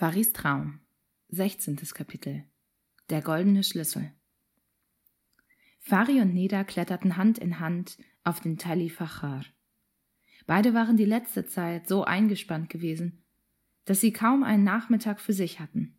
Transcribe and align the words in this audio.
Faris 0.00 0.32
Traum, 0.32 0.80
16. 1.28 1.76
Kapitel 1.92 2.44
Der 3.10 3.20
goldene 3.20 3.62
Schlüssel 3.62 4.10
Fari 5.78 6.22
und 6.22 6.32
Neda 6.32 6.64
kletterten 6.64 7.18
Hand 7.18 7.36
in 7.36 7.60
Hand 7.60 7.98
auf 8.24 8.40
den 8.40 8.56
Tali 8.56 8.88
Fachar. 8.88 9.44
Beide 10.46 10.72
waren 10.72 10.96
die 10.96 11.04
letzte 11.04 11.44
Zeit 11.44 11.86
so 11.86 12.02
eingespannt 12.02 12.70
gewesen, 12.70 13.22
dass 13.84 14.00
sie 14.00 14.10
kaum 14.10 14.42
einen 14.42 14.64
Nachmittag 14.64 15.20
für 15.20 15.34
sich 15.34 15.60
hatten. 15.60 15.98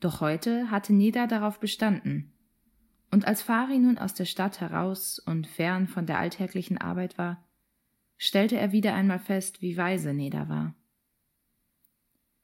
Doch 0.00 0.20
heute 0.20 0.72
hatte 0.72 0.92
Neda 0.92 1.28
darauf 1.28 1.60
bestanden, 1.60 2.32
und 3.12 3.24
als 3.24 3.40
Fari 3.40 3.78
nun 3.78 3.98
aus 3.98 4.14
der 4.14 4.24
Stadt 4.24 4.60
heraus 4.60 5.20
und 5.20 5.46
fern 5.46 5.86
von 5.86 6.06
der 6.06 6.18
alltäglichen 6.18 6.78
Arbeit 6.78 7.18
war, 7.18 7.46
stellte 8.18 8.56
er 8.56 8.72
wieder 8.72 8.94
einmal 8.94 9.20
fest, 9.20 9.62
wie 9.62 9.76
weise 9.76 10.12
Neda 10.12 10.48
war. 10.48 10.74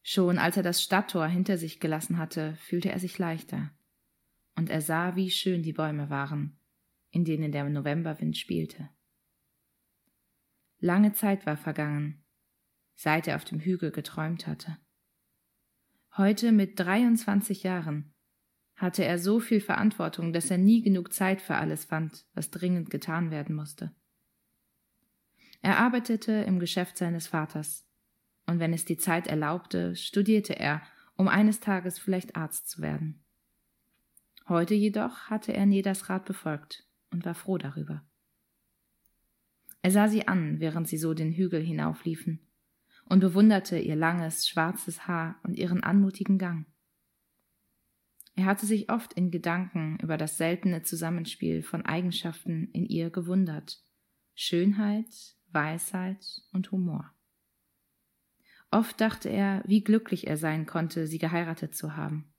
Schon 0.08 0.38
als 0.38 0.56
er 0.56 0.62
das 0.62 0.84
Stadttor 0.84 1.26
hinter 1.26 1.58
sich 1.58 1.80
gelassen 1.80 2.16
hatte, 2.16 2.54
fühlte 2.54 2.92
er 2.92 3.00
sich 3.00 3.18
leichter. 3.18 3.72
Und 4.54 4.70
er 4.70 4.80
sah, 4.80 5.16
wie 5.16 5.32
schön 5.32 5.64
die 5.64 5.72
Bäume 5.72 6.10
waren, 6.10 6.60
in 7.10 7.24
denen 7.24 7.50
der 7.50 7.68
Novemberwind 7.68 8.36
spielte. 8.36 8.88
Lange 10.78 11.12
Zeit 11.14 11.44
war 11.44 11.56
vergangen, 11.56 12.24
seit 12.94 13.26
er 13.26 13.34
auf 13.34 13.44
dem 13.44 13.58
Hügel 13.58 13.90
geträumt 13.90 14.46
hatte. 14.46 14.78
Heute 16.16 16.52
mit 16.52 16.78
23 16.78 17.64
Jahren 17.64 18.14
hatte 18.76 19.04
er 19.04 19.18
so 19.18 19.40
viel 19.40 19.60
Verantwortung, 19.60 20.32
dass 20.32 20.52
er 20.52 20.58
nie 20.58 20.82
genug 20.82 21.12
Zeit 21.12 21.42
für 21.42 21.56
alles 21.56 21.84
fand, 21.84 22.28
was 22.32 22.52
dringend 22.52 22.90
getan 22.90 23.32
werden 23.32 23.56
musste. 23.56 23.92
Er 25.62 25.78
arbeitete 25.78 26.30
im 26.30 26.60
Geschäft 26.60 26.96
seines 26.96 27.26
Vaters, 27.26 27.85
und 28.46 28.60
wenn 28.60 28.72
es 28.72 28.84
die 28.84 28.96
Zeit 28.96 29.26
erlaubte, 29.26 29.96
studierte 29.96 30.58
er, 30.58 30.82
um 31.16 31.28
eines 31.28 31.60
Tages 31.60 31.98
vielleicht 31.98 32.36
Arzt 32.36 32.68
zu 32.68 32.80
werden. 32.80 33.22
Heute 34.48 34.74
jedoch 34.74 35.28
hatte 35.28 35.52
er 35.52 35.66
Nedas 35.66 36.08
Rat 36.08 36.24
befolgt 36.24 36.86
und 37.10 37.24
war 37.24 37.34
froh 37.34 37.58
darüber. 37.58 38.04
Er 39.82 39.90
sah 39.90 40.08
sie 40.08 40.28
an, 40.28 40.60
während 40.60 40.88
sie 40.88 40.98
so 40.98 41.14
den 41.14 41.32
Hügel 41.32 41.62
hinaufliefen, 41.62 42.40
und 43.04 43.20
bewunderte 43.20 43.78
ihr 43.78 43.96
langes, 43.96 44.48
schwarzes 44.48 45.06
Haar 45.06 45.38
und 45.44 45.56
ihren 45.56 45.82
anmutigen 45.82 46.38
Gang. 46.38 46.66
Er 48.34 48.44
hatte 48.44 48.66
sich 48.66 48.90
oft 48.90 49.14
in 49.14 49.30
Gedanken 49.30 49.98
über 50.02 50.16
das 50.18 50.36
seltene 50.36 50.82
Zusammenspiel 50.82 51.62
von 51.62 51.86
Eigenschaften 51.86 52.68
in 52.72 52.84
ihr 52.84 53.10
gewundert 53.10 53.82
Schönheit, 54.34 55.36
Weisheit 55.52 56.42
und 56.52 56.70
Humor. 56.70 57.15
Oft 58.70 59.00
dachte 59.00 59.28
er, 59.28 59.62
wie 59.66 59.82
glücklich 59.82 60.26
er 60.26 60.36
sein 60.36 60.66
konnte, 60.66 61.06
sie 61.06 61.18
geheiratet 61.18 61.74
zu 61.74 61.96
haben. 61.96 62.32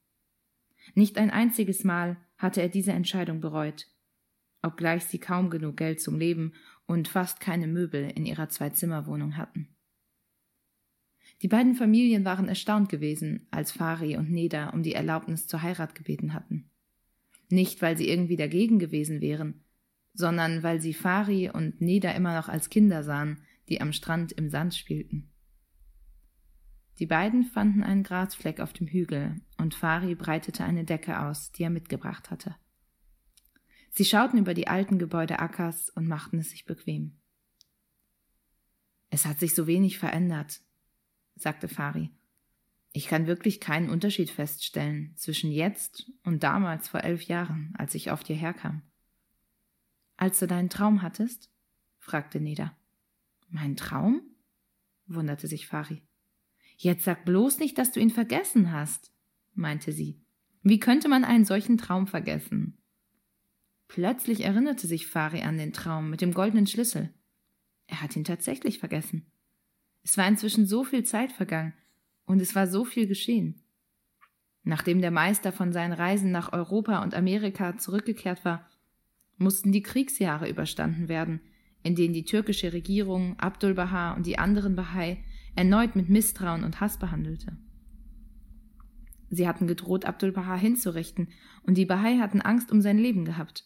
Nicht 0.96 1.18
ein 1.18 1.32
einziges 1.32 1.84
Mal 1.84 2.18
hatte 2.38 2.62
er 2.62 2.70
diese 2.70 2.92
Entscheidung 2.92 3.42
bereut, 3.42 3.88
obgleich 4.62 5.06
sie 5.06 5.20
kaum 5.20 5.50
genug 5.50 5.78
Geld 5.78 6.02
zum 6.02 6.20
Leben 6.20 6.54
und 6.86 7.08
fast 7.08 7.40
keine 7.40 7.68
Möbel 7.68 8.10
in 8.10 8.26
ihrer 8.26 8.50
Zwei-Zimmer-Wohnung 8.50 9.38
hatten. 9.38 9.70
Die 11.42 11.48
beiden 11.48 11.76
Familien 11.76 12.26
waren 12.26 12.48
erstaunt 12.48 12.90
gewesen, 12.90 13.48
als 13.52 13.72
Fari 13.72 14.18
und 14.18 14.32
Neda 14.32 14.70
um 14.70 14.82
die 14.82 14.94
Erlaubnis 14.94 15.48
zur 15.48 15.62
Heirat 15.62 15.94
gebeten 15.94 16.34
hatten. 16.34 16.70
Nicht, 17.50 17.82
weil 17.82 17.98
sie 17.98 18.10
irgendwie 18.10 18.38
dagegen 18.38 18.80
gewesen 18.80 19.22
wären, 19.22 19.64
sondern 20.14 20.64
weil 20.64 20.82
sie 20.82 20.94
Fari 20.94 21.50
und 21.50 21.80
Neda 21.80 22.12
immer 22.12 22.36
noch 22.36 22.50
als 22.50 22.70
Kinder 22.70 23.04
sahen, 23.04 23.42
die 23.70 23.82
am 23.82 23.94
Strand 23.94 24.32
im 24.32 24.50
Sand 24.50 24.74
spielten. 24.74 25.30
Die 27.00 27.06
beiden 27.06 27.44
fanden 27.44 27.84
einen 27.84 28.04
Grasfleck 28.04 28.60
auf 28.60 28.74
dem 28.74 28.88
Hügel, 28.88 29.40
und 29.58 29.76
Fari 29.76 30.16
breitete 30.16 30.64
eine 30.64 30.84
Decke 30.84 31.20
aus, 31.20 31.52
die 31.52 31.64
er 31.64 31.70
mitgebracht 31.70 32.32
hatte. 32.32 32.56
Sie 33.92 34.06
schauten 34.06 34.40
über 34.40 34.54
die 34.54 34.68
alten 34.68 35.00
Gebäude 35.00 35.40
Ackers 35.40 35.90
und 35.90 36.08
machten 36.08 36.40
es 36.40 36.52
sich 36.52 36.66
bequem. 36.66 37.20
Es 39.10 39.26
hat 39.26 39.40
sich 39.40 39.56
so 39.56 39.68
wenig 39.68 39.98
verändert, 39.98 40.62
sagte 41.36 41.68
Fari. 41.68 42.12
Ich 42.94 43.08
kann 43.08 43.28
wirklich 43.28 43.60
keinen 43.60 43.90
Unterschied 43.90 44.30
feststellen 44.32 45.16
zwischen 45.18 45.52
jetzt 45.52 46.12
und 46.24 46.44
damals 46.44 46.88
vor 46.88 47.02
elf 47.02 47.24
Jahren, 47.24 47.74
als 47.78 47.94
ich 47.96 48.12
auf 48.12 48.24
dir 48.24 48.36
herkam. 48.36 48.82
Als 50.16 50.40
du 50.40 50.48
deinen 50.48 50.70
Traum 50.70 51.04
hattest? 51.04 51.52
fragte 52.00 52.40
Neda. 52.40 52.76
Mein 53.50 53.76
Traum? 53.76 54.22
wunderte 55.06 55.48
sich 55.48 55.68
Fari. 55.68 56.02
Jetzt 56.78 57.06
sag 57.06 57.26
bloß 57.26 57.58
nicht, 57.58 57.78
dass 57.78 57.92
du 57.92 58.00
ihn 58.00 58.12
vergessen 58.12 58.72
hast, 58.72 59.12
meinte 59.56 59.92
sie. 59.92 60.22
Wie 60.62 60.80
könnte 60.80 61.10
man 61.10 61.24
einen 61.24 61.46
solchen 61.46 61.78
Traum 61.78 62.06
vergessen? 62.06 62.78
Plötzlich 63.88 64.42
erinnerte 64.42 64.86
sich 64.86 65.08
Fari 65.08 65.42
an 65.42 65.58
den 65.58 65.74
Traum 65.74 66.10
mit 66.10 66.22
dem 66.22 66.34
goldenen 66.34 66.68
Schlüssel. 66.68 67.14
Er 67.88 68.02
hat 68.02 68.16
ihn 68.16 68.24
tatsächlich 68.24 68.80
vergessen. 68.80 69.26
Es 70.04 70.18
war 70.18 70.28
inzwischen 70.28 70.68
so 70.68 70.84
viel 70.84 71.04
Zeit 71.04 71.32
vergangen 71.32 71.74
und 72.26 72.42
es 72.42 72.54
war 72.54 72.68
so 72.68 72.86
viel 72.86 73.08
geschehen. 73.08 73.64
Nachdem 74.64 75.02
der 75.02 75.12
Meister 75.12 75.52
von 75.52 75.72
seinen 75.72 75.94
Reisen 75.94 76.32
nach 76.32 76.54
Europa 76.54 77.02
und 77.02 77.16
Amerika 77.16 77.78
zurückgekehrt 77.78 78.46
war, 78.46 78.70
mussten 79.38 79.72
die 79.72 79.82
Kriegsjahre 79.82 80.50
überstanden 80.50 81.08
werden, 81.08 81.42
in 81.84 81.96
denen 81.96 82.14
die 82.14 82.26
türkische 82.26 82.74
Regierung 82.74 83.40
Abdul 83.40 83.74
Baha 83.74 84.14
und 84.14 84.26
die 84.26 84.38
anderen 84.38 84.76
Bahai 84.76 85.24
erneut 85.58 85.96
mit 85.96 86.08
Misstrauen 86.08 86.64
und 86.64 86.80
Hass 86.80 86.98
behandelte. 86.98 87.58
Sie 89.30 89.48
hatten 89.48 89.68
gedroht, 89.68 90.06
Abdul 90.06 90.32
Baha 90.32 90.56
hinzurichten, 90.56 91.30
und 91.64 91.76
die 91.76 91.86
Bahai 91.86 92.20
hatten 92.20 92.42
Angst 92.42 92.72
um 92.72 92.80
sein 92.80 92.98
Leben 92.98 93.26
gehabt. 93.26 93.66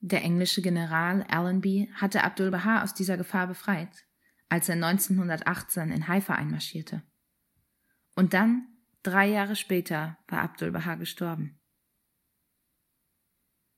Der 0.00 0.22
englische 0.22 0.62
General 0.62 1.24
Allenby 1.28 1.90
hatte 1.94 2.22
Abdul 2.22 2.50
Baha 2.50 2.82
aus 2.82 2.94
dieser 2.94 3.16
Gefahr 3.16 3.46
befreit, 3.46 4.04
als 4.48 4.68
er 4.68 4.74
1918 4.74 5.90
in 5.90 6.06
Haifa 6.06 6.34
einmarschierte. 6.34 7.02
Und 8.14 8.34
dann, 8.34 8.68
drei 9.02 9.26
Jahre 9.26 9.56
später, 9.56 10.18
war 10.28 10.42
Abdul 10.42 10.70
Baha 10.70 10.96
gestorben. 10.96 11.58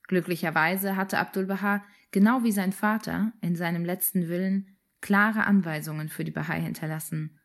Glücklicherweise 0.09 0.97
hatte 0.97 1.19
Abdul 1.19 1.47
Baha, 1.47 1.85
genau 2.11 2.43
wie 2.43 2.53
sein 2.53 2.73
Vater, 2.73 3.33
in 3.41 3.57
seinem 3.57 3.85
letzten 3.85 4.29
Willen 4.29 4.76
klare 5.07 5.45
Anweisungen 5.45 6.09
für 6.09 6.25
die 6.25 6.33
Bahai 6.33 6.61
hinterlassen. 6.61 7.39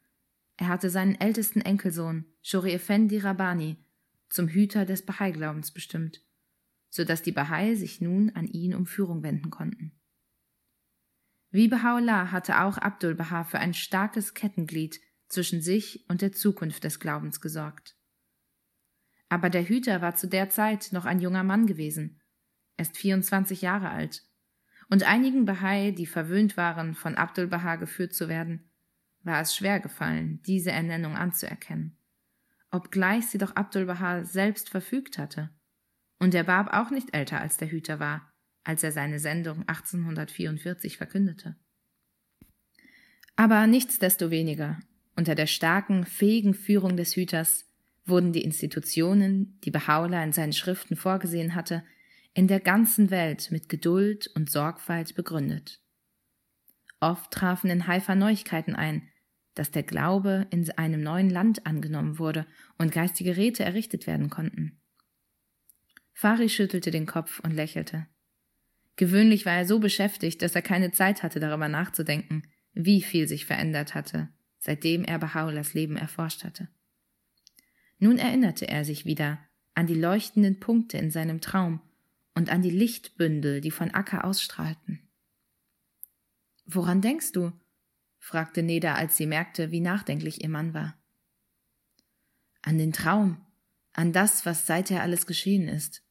Er 0.57 0.67
hatte 0.67 0.89
seinen 0.89 1.13
ältesten 1.21 1.61
Enkelsohn, 1.61 2.25
Shori 2.41 2.71
Effendi 2.71 3.19
Rabbani, 3.19 3.77
zum 4.29 4.47
Hüter 4.47 4.83
des 4.83 5.05
Bahai-Glaubens 5.05 5.69
bestimmt, 5.69 6.23
so 6.89 7.03
dass 7.03 7.21
die 7.21 7.31
Bahai 7.31 7.75
sich 7.75 8.01
nun 8.01 8.31
an 8.31 8.47
ihn 8.47 8.73
um 8.73 8.87
Führung 8.87 9.21
wenden 9.21 9.51
konnten. 9.51 9.91
Wie 11.51 11.67
Baha'u'llah 11.67 12.31
hatte 12.31 12.61
auch 12.61 12.79
Abdul 12.79 13.13
Baha 13.13 13.43
für 13.43 13.59
ein 13.59 13.75
starkes 13.75 14.33
Kettenglied 14.33 14.99
zwischen 15.27 15.61
sich 15.61 16.09
und 16.09 16.23
der 16.23 16.31
Zukunft 16.31 16.83
des 16.83 16.99
Glaubens 16.99 17.41
gesorgt. 17.41 17.95
Aber 19.29 19.51
der 19.51 19.69
Hüter 19.69 20.01
war 20.01 20.15
zu 20.15 20.27
der 20.27 20.49
Zeit 20.49 20.89
noch 20.93 21.05
ein 21.05 21.19
junger 21.19 21.43
Mann 21.43 21.67
gewesen, 21.67 22.21
erst 22.77 22.97
24 22.97 23.61
Jahre 23.61 23.91
alt 23.91 24.23
und 24.91 25.03
einigen 25.03 25.45
Bahai, 25.45 25.91
die 25.91 26.05
verwöhnt 26.05 26.57
waren, 26.57 26.95
von 26.95 27.15
Abdul 27.15 27.47
Baha 27.47 27.77
geführt 27.77 28.13
zu 28.13 28.27
werden, 28.27 28.69
war 29.23 29.39
es 29.39 29.55
schwer 29.55 29.79
gefallen, 29.79 30.41
diese 30.45 30.71
Ernennung 30.71 31.15
anzuerkennen, 31.15 31.97
obgleich 32.71 33.27
sie 33.27 33.37
doch 33.37 33.55
Abdul 33.55 33.85
Baha 33.85 34.25
selbst 34.25 34.69
verfügt 34.69 35.17
hatte. 35.17 35.49
Und 36.19 36.33
der 36.33 36.43
Bab 36.43 36.73
auch 36.73 36.91
nicht 36.91 37.15
älter 37.15 37.39
als 37.39 37.55
der 37.55 37.71
Hüter 37.71 37.99
war, 37.99 38.33
als 38.63 38.83
er 38.83 38.91
seine 38.91 39.19
Sendung 39.19 39.59
1844 39.61 40.97
verkündete. 40.97 41.55
Aber 43.37 43.65
nichtsdestoweniger, 43.67 44.77
unter 45.15 45.35
der 45.35 45.47
starken, 45.47 46.05
fähigen 46.05 46.53
Führung 46.53 46.97
des 46.97 47.15
Hüters 47.15 47.65
wurden 48.05 48.33
die 48.33 48.43
Institutionen, 48.43 49.57
die 49.63 49.71
Behaula 49.71 50.21
in 50.21 50.33
seinen 50.33 50.53
Schriften 50.53 50.97
vorgesehen 50.97 51.55
hatte, 51.55 51.83
in 52.33 52.47
der 52.47 52.59
ganzen 52.59 53.11
Welt 53.11 53.51
mit 53.51 53.69
Geduld 53.69 54.27
und 54.35 54.49
Sorgfalt 54.49 55.15
begründet. 55.15 55.81
Oft 56.99 57.31
trafen 57.31 57.69
in 57.69 57.87
Haifa 57.87 58.15
Neuigkeiten 58.15 58.75
ein, 58.75 59.07
dass 59.53 59.71
der 59.71 59.83
Glaube 59.83 60.47
in 60.49 60.69
einem 60.77 61.01
neuen 61.01 61.29
Land 61.29 61.65
angenommen 61.65 62.19
wurde 62.19 62.45
und 62.77 62.91
geistige 62.91 63.35
Räte 63.35 63.63
errichtet 63.63 64.07
werden 64.07 64.29
konnten. 64.29 64.79
Fari 66.13 66.47
schüttelte 66.47 66.91
den 66.91 67.05
Kopf 67.05 67.39
und 67.39 67.51
lächelte. 67.51 68.07
Gewöhnlich 68.95 69.45
war 69.45 69.53
er 69.53 69.65
so 69.65 69.79
beschäftigt, 69.79 70.41
dass 70.41 70.55
er 70.55 70.61
keine 70.61 70.91
Zeit 70.91 71.23
hatte, 71.23 71.39
darüber 71.39 71.67
nachzudenken, 71.67 72.43
wie 72.73 73.01
viel 73.01 73.27
sich 73.27 73.45
verändert 73.45 73.95
hatte, 73.95 74.29
seitdem 74.59 75.03
er 75.03 75.19
Baha'u'llahs 75.19 75.73
Leben 75.73 75.97
erforscht 75.97 76.43
hatte. 76.43 76.69
Nun 77.97 78.19
erinnerte 78.19 78.67
er 78.67 78.85
sich 78.85 79.05
wieder 79.05 79.39
an 79.73 79.87
die 79.87 79.95
leuchtenden 79.95 80.59
Punkte 80.59 80.97
in 80.97 81.11
seinem 81.11 81.41
Traum 81.41 81.81
und 82.35 82.49
an 82.49 82.61
die 82.61 82.69
Lichtbündel, 82.69 83.61
die 83.61 83.71
von 83.71 83.91
Acker 83.91 84.25
ausstrahlten. 84.25 85.07
Woran 86.65 87.01
denkst 87.01 87.31
du? 87.33 87.51
fragte 88.17 88.63
Neda, 88.63 88.93
als 88.93 89.17
sie 89.17 89.25
merkte, 89.25 89.71
wie 89.71 89.81
nachdenklich 89.81 90.43
ihr 90.43 90.49
Mann 90.49 90.73
war. 90.73 90.95
An 92.61 92.77
den 92.77 92.93
Traum, 92.93 93.45
an 93.93 94.13
das, 94.13 94.45
was 94.45 94.67
seither 94.67 95.01
alles 95.01 95.25
geschehen 95.25 95.67
ist. 95.67 96.03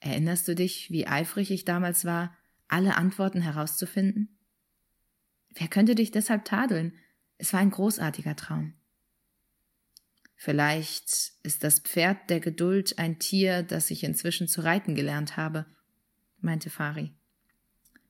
Erinnerst 0.00 0.48
du 0.48 0.54
dich, 0.54 0.90
wie 0.90 1.06
eifrig 1.06 1.50
ich 1.50 1.64
damals 1.64 2.04
war, 2.04 2.36
alle 2.68 2.96
Antworten 2.96 3.42
herauszufinden? 3.42 4.38
Wer 5.50 5.68
könnte 5.68 5.94
dich 5.94 6.10
deshalb 6.10 6.44
tadeln? 6.44 6.96
Es 7.38 7.52
war 7.52 7.60
ein 7.60 7.70
großartiger 7.70 8.36
Traum. 8.36 8.74
Vielleicht 10.44 11.34
ist 11.44 11.62
das 11.62 11.78
Pferd 11.78 12.28
der 12.28 12.40
Geduld 12.40 12.98
ein 12.98 13.20
Tier, 13.20 13.62
das 13.62 13.92
ich 13.92 14.02
inzwischen 14.02 14.48
zu 14.48 14.62
reiten 14.64 14.96
gelernt 14.96 15.36
habe, 15.36 15.66
meinte 16.40 16.68
Fari. 16.68 17.14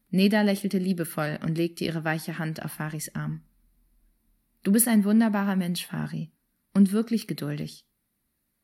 Neda 0.08 0.40
lächelte 0.40 0.78
liebevoll 0.78 1.38
und 1.42 1.58
legte 1.58 1.84
ihre 1.84 2.04
weiche 2.04 2.38
Hand 2.38 2.64
auf 2.64 2.72
Faris 2.72 3.14
Arm. 3.14 3.42
Du 4.62 4.72
bist 4.72 4.88
ein 4.88 5.04
wunderbarer 5.04 5.56
Mensch, 5.56 5.84
Fari, 5.84 6.32
und 6.72 6.92
wirklich 6.92 7.26
geduldig. 7.26 7.84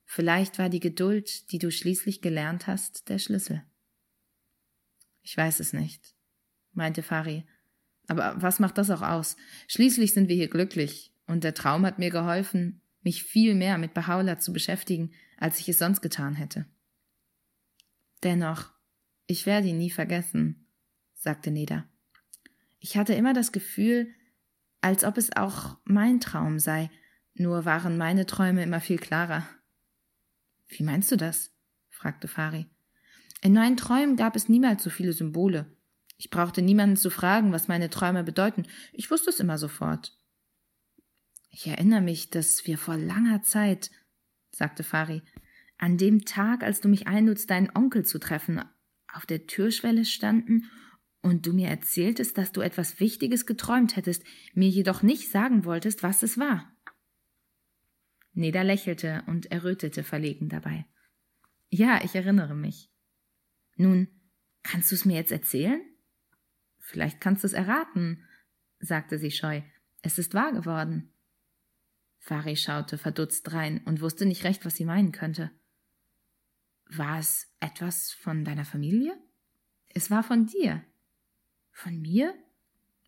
Vielleicht 0.06 0.58
war 0.58 0.70
die 0.70 0.80
Geduld, 0.80 1.52
die 1.52 1.58
du 1.58 1.70
schließlich 1.70 2.22
gelernt 2.22 2.68
hast, 2.68 3.10
der 3.10 3.18
Schlüssel. 3.18 3.62
Ich 5.20 5.36
weiß 5.36 5.60
es 5.60 5.74
nicht, 5.74 6.14
meinte 6.72 7.02
Fari. 7.02 7.44
Aber 8.06 8.34
was 8.38 8.60
macht 8.60 8.78
das 8.78 8.88
auch 8.88 9.02
aus? 9.02 9.36
Schließlich 9.66 10.14
sind 10.14 10.30
wir 10.30 10.36
hier 10.36 10.48
glücklich, 10.48 11.12
und 11.26 11.44
der 11.44 11.52
Traum 11.52 11.84
hat 11.84 11.98
mir 11.98 12.08
geholfen, 12.08 12.80
mich 13.02 13.22
viel 13.22 13.54
mehr 13.54 13.78
mit 13.78 13.94
Bahaula 13.94 14.38
zu 14.38 14.52
beschäftigen, 14.52 15.12
als 15.36 15.60
ich 15.60 15.68
es 15.68 15.78
sonst 15.78 16.00
getan 16.00 16.34
hätte. 16.34 16.66
Dennoch, 18.22 18.70
ich 19.26 19.46
werde 19.46 19.68
ihn 19.68 19.78
nie 19.78 19.90
vergessen, 19.90 20.66
sagte 21.14 21.50
Neda. 21.50 21.88
Ich 22.80 22.96
hatte 22.96 23.14
immer 23.14 23.32
das 23.34 23.52
Gefühl, 23.52 24.12
als 24.80 25.04
ob 25.04 25.18
es 25.18 25.34
auch 25.36 25.78
mein 25.84 26.20
Traum 26.20 26.58
sei, 26.58 26.90
nur 27.34 27.64
waren 27.64 27.96
meine 27.96 28.26
Träume 28.26 28.62
immer 28.62 28.80
viel 28.80 28.98
klarer. 28.98 29.48
Wie 30.66 30.82
meinst 30.82 31.10
du 31.12 31.16
das? 31.16 31.52
fragte 31.88 32.28
Fari. 32.28 32.66
In 33.42 33.52
meinen 33.52 33.76
Träumen 33.76 34.16
gab 34.16 34.36
es 34.36 34.48
niemals 34.48 34.82
so 34.82 34.90
viele 34.90 35.12
Symbole. 35.12 35.66
Ich 36.16 36.30
brauchte 36.30 36.62
niemanden 36.62 36.96
zu 36.96 37.10
fragen, 37.10 37.52
was 37.52 37.68
meine 37.68 37.90
Träume 37.90 38.24
bedeuten. 38.24 38.64
Ich 38.92 39.10
wusste 39.10 39.30
es 39.30 39.38
immer 39.38 39.58
sofort. 39.58 40.17
Ich 41.60 41.66
erinnere 41.66 42.02
mich, 42.02 42.30
dass 42.30 42.68
wir 42.68 42.78
vor 42.78 42.96
langer 42.96 43.42
Zeit, 43.42 43.90
sagte 44.52 44.84
Fari, 44.84 45.22
an 45.76 45.98
dem 45.98 46.24
Tag, 46.24 46.62
als 46.62 46.80
du 46.80 46.88
mich 46.88 47.08
einludst, 47.08 47.50
deinen 47.50 47.68
Onkel 47.74 48.04
zu 48.04 48.20
treffen, 48.20 48.62
auf 49.12 49.26
der 49.26 49.48
Türschwelle 49.48 50.04
standen 50.04 50.70
und 51.20 51.46
du 51.46 51.52
mir 51.52 51.66
erzähltest, 51.66 52.38
dass 52.38 52.52
du 52.52 52.60
etwas 52.60 53.00
Wichtiges 53.00 53.44
geträumt 53.44 53.96
hättest, 53.96 54.22
mir 54.54 54.68
jedoch 54.68 55.02
nicht 55.02 55.32
sagen 55.32 55.64
wolltest, 55.64 56.04
was 56.04 56.22
es 56.22 56.38
war. 56.38 56.72
Neda 58.34 58.62
lächelte 58.62 59.24
und 59.26 59.50
errötete 59.50 60.04
verlegen 60.04 60.48
dabei. 60.48 60.86
Ja, 61.70 62.04
ich 62.04 62.14
erinnere 62.14 62.54
mich. 62.54 62.88
Nun, 63.74 64.06
kannst 64.62 64.92
du 64.92 64.94
es 64.94 65.04
mir 65.04 65.16
jetzt 65.16 65.32
erzählen? 65.32 65.80
Vielleicht 66.78 67.20
kannst 67.20 67.42
du 67.42 67.48
es 67.48 67.52
erraten, 67.52 68.22
sagte 68.78 69.18
sie 69.18 69.32
scheu. 69.32 69.62
Es 70.02 70.20
ist 70.20 70.34
wahr 70.34 70.52
geworden. 70.52 71.12
Fari 72.18 72.56
schaute 72.56 72.98
verdutzt 72.98 73.52
rein 73.52 73.80
und 73.84 74.00
wusste 74.00 74.26
nicht 74.26 74.44
recht, 74.44 74.64
was 74.64 74.76
sie 74.76 74.84
meinen 74.84 75.12
könnte. 75.12 75.50
War 76.90 77.18
es 77.18 77.48
etwas 77.60 78.12
von 78.12 78.44
deiner 78.44 78.64
Familie? 78.64 79.16
Es 79.88 80.10
war 80.10 80.22
von 80.22 80.46
dir. 80.46 80.84
Von 81.70 82.00
mir? 82.00 82.34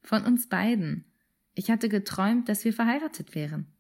Von 0.03 0.25
uns 0.25 0.49
beiden. 0.49 1.13
Ich 1.55 1.71
hatte 1.71 1.89
geträumt, 1.89 2.49
dass 2.49 2.65
wir 2.65 2.73
verheiratet 2.73 3.35
wären. 3.35 3.73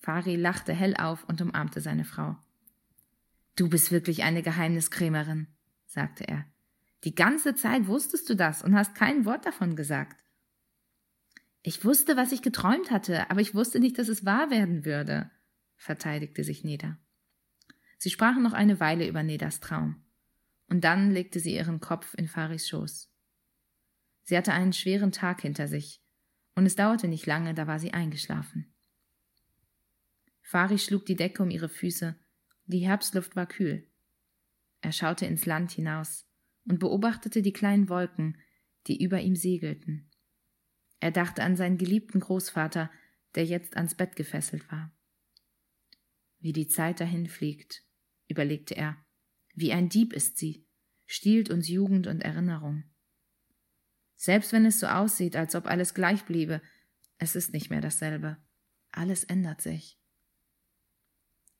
Fari 0.00 0.36
lachte 0.36 0.72
hell 0.72 0.96
auf 0.96 1.24
und 1.24 1.40
umarmte 1.40 1.80
seine 1.80 2.04
Frau. 2.04 2.36
Du 3.56 3.68
bist 3.68 3.90
wirklich 3.90 4.22
eine 4.22 4.42
Geheimniskrämerin, 4.42 5.48
sagte 5.86 6.26
er. 6.26 6.44
Die 7.04 7.14
ganze 7.14 7.54
Zeit 7.54 7.86
wusstest 7.86 8.28
du 8.28 8.34
das 8.34 8.62
und 8.62 8.74
hast 8.74 8.94
kein 8.94 9.24
Wort 9.24 9.46
davon 9.46 9.76
gesagt. 9.76 10.23
Ich 11.66 11.82
wusste, 11.82 12.18
was 12.18 12.30
ich 12.30 12.42
geträumt 12.42 12.90
hatte, 12.90 13.30
aber 13.30 13.40
ich 13.40 13.54
wusste 13.54 13.80
nicht, 13.80 13.98
dass 13.98 14.08
es 14.08 14.26
wahr 14.26 14.50
werden 14.50 14.84
würde, 14.84 15.30
verteidigte 15.76 16.44
sich 16.44 16.62
Neda. 16.62 16.98
Sie 17.96 18.10
sprachen 18.10 18.42
noch 18.42 18.52
eine 18.52 18.80
Weile 18.80 19.08
über 19.08 19.22
Nedas 19.22 19.60
Traum. 19.60 20.04
Und 20.68 20.84
dann 20.84 21.10
legte 21.10 21.40
sie 21.40 21.54
ihren 21.54 21.80
Kopf 21.80 22.12
in 22.18 22.28
Faris 22.28 22.68
Schoß. 22.68 23.10
Sie 24.24 24.36
hatte 24.36 24.52
einen 24.52 24.74
schweren 24.74 25.10
Tag 25.10 25.40
hinter 25.40 25.66
sich, 25.66 26.02
und 26.54 26.66
es 26.66 26.76
dauerte 26.76 27.08
nicht 27.08 27.24
lange, 27.24 27.54
da 27.54 27.66
war 27.66 27.78
sie 27.78 27.94
eingeschlafen. 27.94 28.74
Fari 30.42 30.78
schlug 30.78 31.06
die 31.06 31.16
Decke 31.16 31.42
um 31.42 31.50
ihre 31.50 31.70
Füße. 31.70 32.14
Die 32.66 32.86
Herbstluft 32.86 33.36
war 33.36 33.46
kühl. 33.46 33.90
Er 34.82 34.92
schaute 34.92 35.24
ins 35.24 35.46
Land 35.46 35.72
hinaus 35.72 36.26
und 36.66 36.78
beobachtete 36.78 37.40
die 37.40 37.54
kleinen 37.54 37.88
Wolken, 37.88 38.36
die 38.86 39.02
über 39.02 39.22
ihm 39.22 39.34
segelten. 39.34 40.10
Er 41.00 41.10
dachte 41.10 41.42
an 41.42 41.56
seinen 41.56 41.78
geliebten 41.78 42.20
Großvater, 42.20 42.90
der 43.34 43.44
jetzt 43.44 43.76
ans 43.76 43.94
Bett 43.94 44.16
gefesselt 44.16 44.70
war. 44.70 44.92
Wie 46.38 46.52
die 46.52 46.68
Zeit 46.68 47.00
dahinfliegt, 47.00 47.82
überlegte 48.28 48.76
er. 48.76 48.96
Wie 49.54 49.72
ein 49.72 49.88
Dieb 49.88 50.12
ist 50.12 50.36
sie, 50.36 50.66
stiehlt 51.06 51.50
uns 51.50 51.68
Jugend 51.68 52.06
und 52.06 52.20
Erinnerung. 52.20 52.84
Selbst 54.16 54.52
wenn 54.52 54.66
es 54.66 54.80
so 54.80 54.86
aussieht, 54.86 55.36
als 55.36 55.54
ob 55.54 55.66
alles 55.66 55.94
gleich 55.94 56.24
bliebe, 56.24 56.62
es 57.18 57.36
ist 57.36 57.52
nicht 57.52 57.70
mehr 57.70 57.80
dasselbe. 57.80 58.36
Alles 58.90 59.24
ändert 59.24 59.60
sich. 59.60 59.98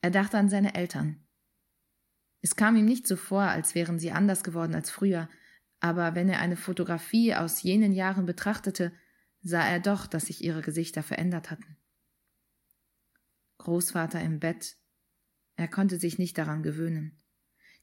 Er 0.00 0.10
dachte 0.10 0.38
an 0.38 0.48
seine 0.48 0.75
Eltern. 0.75 1.26
Es 2.42 2.56
kam 2.56 2.76
ihm 2.76 2.84
nicht 2.84 3.06
so 3.06 3.16
vor, 3.16 3.42
als 3.42 3.75
wären 3.75 3.98
sie 3.98 4.12
anders 4.12 4.44
geworden 4.44 4.75
als 4.75 4.90
früher, 4.90 5.28
aber 5.80 6.14
wenn 6.14 6.28
er 6.28 6.40
eine 6.40 6.56
Fotografie 6.56 7.34
aus 7.34 7.62
jenen 7.62 7.92
Jahren 7.92 8.26
betrachtete, 8.26 8.92
sah 9.44 9.64
er 9.64 9.79
doch, 9.79 10.06
dass 10.06 10.26
sich 10.26 10.43
ihre 10.43 10.62
Gesichter 10.62 11.02
verändert 11.02 11.50
hatten. 11.50 11.76
Großvater 13.58 14.20
im 14.20 14.41
Bett, 14.41 14.76
er 15.56 15.69
konnte 15.69 15.99
sich 15.99 16.19
nicht 16.19 16.37
daran 16.37 16.62
gewöhnen, 16.62 17.23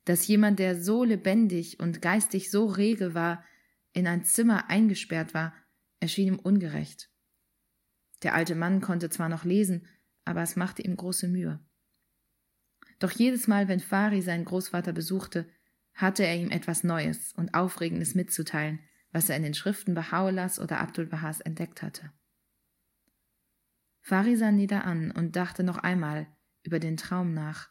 dass 0.03 0.27
jemand, 0.27 0.59
der 0.59 0.81
so 0.81 1.03
lebendig 1.03 1.79
und 1.79 2.01
geistig 2.01 2.51
so 2.51 2.65
rege 2.65 3.13
war, 3.13 3.45
in 3.93 4.07
ein 4.07 4.25
Zimmer 4.25 4.69
eingesperrt 4.69 5.33
war, 5.33 5.53
erschien 5.99 6.27
ihm 6.27 6.39
ungerecht. 6.39 7.09
Der 8.23 8.33
alte 8.33 8.55
Mann 8.55 8.81
konnte 8.81 9.09
zwar 9.09 9.29
noch 9.29 9.45
lesen, 9.45 9.87
aber 10.25 10.41
es 10.41 10.55
machte 10.55 10.81
ihm 10.81 10.95
große 10.95 11.27
Mühe. 11.27 11.63
Doch 12.99 13.11
jedes 13.11 13.47
Mal, 13.47 13.67
wenn 13.67 13.79
Fari 13.79 14.21
seinen 14.21 14.45
Großvater 14.45 14.93
besuchte, 14.93 15.49
hatte 15.93 16.25
er 16.25 16.35
ihm 16.35 16.51
etwas 16.51 16.83
Neues 16.83 17.33
und 17.33 17.53
Aufregendes 17.53 18.15
mitzuteilen, 18.15 18.79
was 19.11 19.29
er 19.29 19.37
in 19.37 19.43
den 19.43 19.53
Schriften 19.53 19.95
Baha'u'llahs 19.95 20.59
oder 20.59 20.79
Abdul 20.79 21.05
Bahas 21.05 21.41
entdeckt 21.41 21.81
hatte. 21.81 22.11
Fari 24.01 24.35
sah 24.35 24.51
nieder 24.51 24.85
an 24.85 25.11
und 25.11 25.35
dachte 25.35 25.63
noch 25.63 25.77
einmal 25.77 26.27
über 26.63 26.79
den 26.79 26.97
Traum 26.97 27.33
nach, 27.33 27.69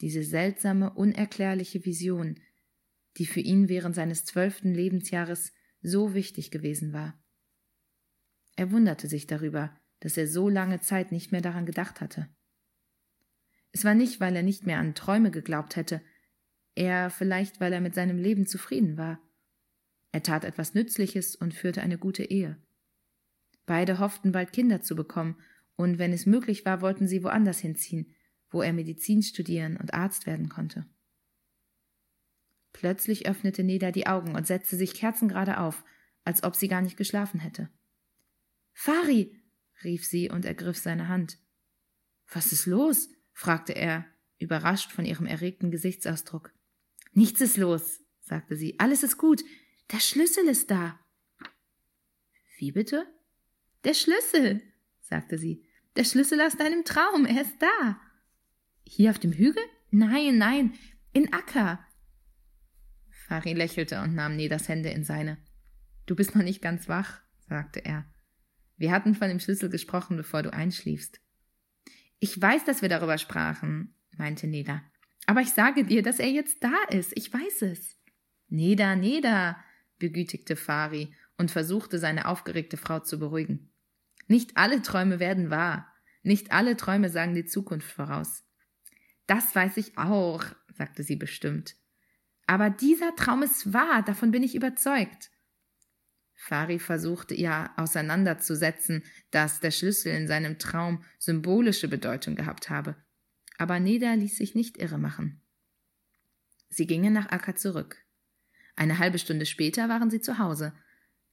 diese 0.00 0.24
seltsame, 0.24 0.92
unerklärliche 0.92 1.84
Vision, 1.84 2.40
die 3.18 3.26
für 3.26 3.40
ihn 3.40 3.68
während 3.68 3.94
seines 3.94 4.24
zwölften 4.24 4.74
Lebensjahres 4.74 5.52
so 5.80 6.14
wichtig 6.14 6.50
gewesen 6.50 6.92
war. 6.92 7.22
Er 8.56 8.70
wunderte 8.70 9.08
sich 9.08 9.26
darüber, 9.26 9.78
dass 10.00 10.16
er 10.16 10.26
so 10.26 10.48
lange 10.48 10.80
Zeit 10.80 11.12
nicht 11.12 11.30
mehr 11.32 11.40
daran 11.40 11.66
gedacht 11.66 12.00
hatte. 12.00 12.28
Es 13.70 13.84
war 13.84 13.94
nicht, 13.94 14.20
weil 14.20 14.34
er 14.36 14.42
nicht 14.42 14.66
mehr 14.66 14.78
an 14.78 14.94
Träume 14.94 15.30
geglaubt 15.30 15.76
hätte, 15.76 16.02
eher 16.74 17.10
vielleicht, 17.10 17.60
weil 17.60 17.72
er 17.72 17.80
mit 17.80 17.94
seinem 17.94 18.18
Leben 18.18 18.46
zufrieden 18.46 18.96
war. 18.96 19.20
Er 20.12 20.22
tat 20.22 20.44
etwas 20.44 20.74
Nützliches 20.74 21.34
und 21.34 21.54
führte 21.54 21.82
eine 21.82 21.98
gute 21.98 22.24
Ehe. 22.24 22.58
Beide 23.66 23.98
hofften 23.98 24.32
bald 24.32 24.52
Kinder 24.52 24.82
zu 24.82 24.94
bekommen, 24.94 25.36
und 25.76 25.98
wenn 25.98 26.12
es 26.12 26.26
möglich 26.26 26.64
war, 26.66 26.82
wollten 26.82 27.08
sie 27.08 27.24
woanders 27.24 27.58
hinziehen, 27.58 28.14
wo 28.50 28.60
er 28.60 28.74
Medizin 28.74 29.22
studieren 29.22 29.78
und 29.78 29.94
Arzt 29.94 30.26
werden 30.26 30.50
konnte. 30.50 30.86
Plötzlich 32.72 33.26
öffnete 33.26 33.64
Neda 33.64 33.90
die 33.90 34.06
Augen 34.06 34.34
und 34.34 34.46
setzte 34.46 34.76
sich 34.76 34.94
kerzengerade 34.94 35.58
auf, 35.58 35.82
als 36.24 36.42
ob 36.42 36.54
sie 36.56 36.68
gar 36.68 36.82
nicht 36.82 36.96
geschlafen 36.96 37.40
hätte. 37.40 37.70
Fari! 38.72 39.40
rief 39.82 40.04
sie 40.04 40.30
und 40.30 40.44
ergriff 40.44 40.78
seine 40.78 41.08
Hand. 41.08 41.38
Was 42.32 42.52
ist 42.52 42.66
los? 42.66 43.08
fragte 43.32 43.72
er, 43.72 44.04
überrascht 44.38 44.92
von 44.92 45.04
ihrem 45.04 45.26
erregten 45.26 45.70
Gesichtsausdruck. 45.70 46.52
Nichts 47.12 47.40
ist 47.40 47.56
los, 47.56 48.00
sagte 48.20 48.56
sie. 48.56 48.78
Alles 48.78 49.02
ist 49.02 49.16
gut. 49.16 49.42
Der 49.90 50.00
Schlüssel 50.00 50.46
ist 50.48 50.70
da. 50.70 50.98
Wie 52.58 52.72
bitte? 52.72 53.06
Der 53.84 53.94
Schlüssel, 53.94 54.62
sagte 55.00 55.38
sie. 55.38 55.66
Der 55.96 56.04
Schlüssel 56.04 56.40
aus 56.40 56.56
deinem 56.56 56.84
Traum, 56.84 57.26
er 57.26 57.42
ist 57.42 57.60
da. 57.60 58.00
Hier 58.84 59.10
auf 59.10 59.18
dem 59.18 59.32
Hügel? 59.32 59.62
Nein, 59.90 60.38
nein, 60.38 60.72
in 61.12 61.32
Acker. 61.32 61.84
Fari 63.26 63.52
lächelte 63.52 64.00
und 64.00 64.14
nahm 64.14 64.36
Nedas 64.36 64.68
Hände 64.68 64.90
in 64.90 65.04
seine. 65.04 65.38
Du 66.06 66.16
bist 66.16 66.34
noch 66.34 66.42
nicht 66.42 66.62
ganz 66.62 66.88
wach, 66.88 67.20
sagte 67.48 67.84
er. 67.84 68.06
Wir 68.76 68.90
hatten 68.90 69.14
von 69.14 69.28
dem 69.28 69.40
Schlüssel 69.40 69.68
gesprochen, 69.68 70.16
bevor 70.16 70.42
du 70.42 70.52
einschliefst. 70.52 71.20
Ich 72.18 72.40
weiß, 72.40 72.64
dass 72.64 72.82
wir 72.82 72.88
darüber 72.88 73.18
sprachen, 73.18 73.94
meinte 74.16 74.46
Neda. 74.46 74.82
Aber 75.26 75.40
ich 75.40 75.50
sage 75.50 75.84
dir, 75.84 76.02
dass 76.02 76.18
er 76.18 76.30
jetzt 76.30 76.62
da 76.64 76.74
ist. 76.90 77.16
Ich 77.16 77.32
weiß 77.32 77.62
es. 77.62 77.96
Neda, 78.48 78.96
Neda, 78.96 79.62
begütigte 80.02 80.56
Fari 80.56 81.14
und 81.38 81.50
versuchte, 81.50 81.98
seine 81.98 82.26
aufgeregte 82.26 82.76
Frau 82.76 82.98
zu 82.98 83.18
beruhigen. 83.18 83.70
Nicht 84.26 84.56
alle 84.56 84.82
Träume 84.82 85.20
werden 85.20 85.50
wahr. 85.50 85.88
Nicht 86.22 86.52
alle 86.52 86.76
Träume 86.76 87.08
sagen 87.08 87.34
die 87.34 87.46
Zukunft 87.46 87.90
voraus. 87.90 88.44
Das 89.26 89.54
weiß 89.54 89.76
ich 89.76 89.96
auch, 89.96 90.44
sagte 90.76 91.04
sie 91.04 91.16
bestimmt. 91.16 91.76
Aber 92.46 92.68
dieser 92.68 93.14
Traum 93.14 93.42
ist 93.42 93.72
wahr, 93.72 94.02
davon 94.02 94.32
bin 94.32 94.42
ich 94.42 94.54
überzeugt. 94.54 95.30
Fari 96.34 96.80
versuchte 96.80 97.34
ihr 97.34 97.70
auseinanderzusetzen, 97.76 99.04
dass 99.30 99.60
der 99.60 99.70
Schlüssel 99.70 100.12
in 100.12 100.26
seinem 100.26 100.58
Traum 100.58 101.04
symbolische 101.18 101.86
Bedeutung 101.86 102.34
gehabt 102.34 102.68
habe. 102.68 102.96
Aber 103.58 103.78
Neda 103.78 104.14
ließ 104.14 104.38
sich 104.38 104.56
nicht 104.56 104.76
irre 104.78 104.98
machen. 104.98 105.40
Sie 106.68 106.86
gingen 106.86 107.12
nach 107.12 107.30
Akka 107.30 107.54
zurück. 107.54 108.01
Eine 108.76 108.98
halbe 108.98 109.18
Stunde 109.18 109.46
später 109.46 109.88
waren 109.88 110.10
sie 110.10 110.20
zu 110.20 110.38
Hause. 110.38 110.72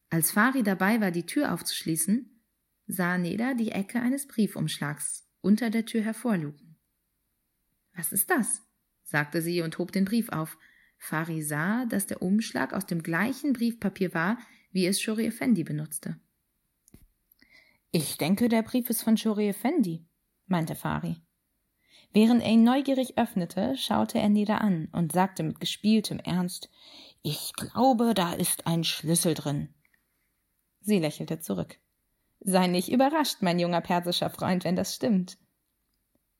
Als 0.09 0.31
Fari 0.31 0.63
dabei 0.63 1.01
war, 1.01 1.11
die 1.11 1.25
Tür 1.25 1.53
aufzuschließen, 1.53 2.41
sah 2.87 3.17
Neda 3.17 3.53
die 3.53 3.71
Ecke 3.71 4.01
eines 4.01 4.27
Briefumschlags 4.27 5.27
unter 5.41 5.69
der 5.69 5.85
Tür 5.85 6.01
hervorlugen. 6.01 6.77
Was 7.93 8.11
ist 8.11 8.29
das? 8.29 8.61
sagte 9.03 9.41
sie 9.41 9.61
und 9.61 9.77
hob 9.77 9.91
den 9.91 10.05
Brief 10.05 10.29
auf. 10.29 10.57
Fari 10.97 11.41
sah, 11.41 11.85
dass 11.85 12.07
der 12.07 12.21
Umschlag 12.21 12.73
aus 12.73 12.85
dem 12.85 13.01
gleichen 13.03 13.53
Briefpapier 13.53 14.13
war, 14.13 14.37
wie 14.71 14.85
es 14.85 15.01
Shori 15.01 15.25
Effendi 15.25 15.63
benutzte. 15.63 16.19
Ich 17.91 18.17
denke, 18.17 18.49
der 18.49 18.61
Brief 18.61 18.89
ist 18.89 19.01
von 19.01 19.17
Shori 19.17 19.49
Effendi, 19.49 20.05
meinte 20.45 20.75
Fari. 20.75 21.17
Während 22.11 22.41
er 22.41 22.49
ihn 22.49 22.63
neugierig 22.63 23.17
öffnete, 23.17 23.75
schaute 23.77 24.19
er 24.19 24.29
Neda 24.29 24.57
an 24.57 24.89
und 24.91 25.11
sagte 25.11 25.43
mit 25.43 25.59
gespieltem 25.59 26.19
Ernst 26.19 26.69
Ich 27.21 27.53
glaube, 27.53 28.13
da 28.13 28.33
ist 28.33 28.65
ein 28.65 28.83
Schlüssel 28.83 29.33
drin. 29.33 29.73
Sie 30.79 30.99
lächelte 30.99 31.39
zurück. 31.39 31.77
Sei 32.39 32.67
nicht 32.67 32.89
überrascht, 32.89 33.41
mein 33.41 33.59
junger 33.59 33.81
persischer 33.81 34.29
Freund, 34.29 34.63
wenn 34.63 34.77
das 34.77 34.95
stimmt. 34.95 35.37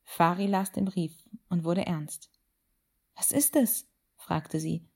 Fari 0.06 0.48
las 0.48 0.72
den 0.72 0.86
Brief 0.86 1.14
und 1.50 1.66
wurde 1.66 1.86
ernst. 1.86 2.32
Was 3.16 3.32
ist 3.32 3.58
es? 3.58 3.88
fragte 4.16 4.60
sie. 4.60 4.88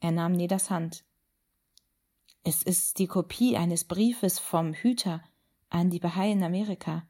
Er 0.00 0.10
nahm 0.10 0.32
Nedas 0.32 0.70
Hand. 0.70 1.04
Es 2.42 2.62
ist 2.62 2.98
die 2.98 3.06
Kopie 3.06 3.56
eines 3.56 3.84
Briefes 3.84 4.38
vom 4.40 4.74
Hüter 4.74 5.22
an 5.70 5.90
die 5.90 6.00
Bahai 6.00 6.32
in 6.32 6.42
Amerika. 6.42 7.06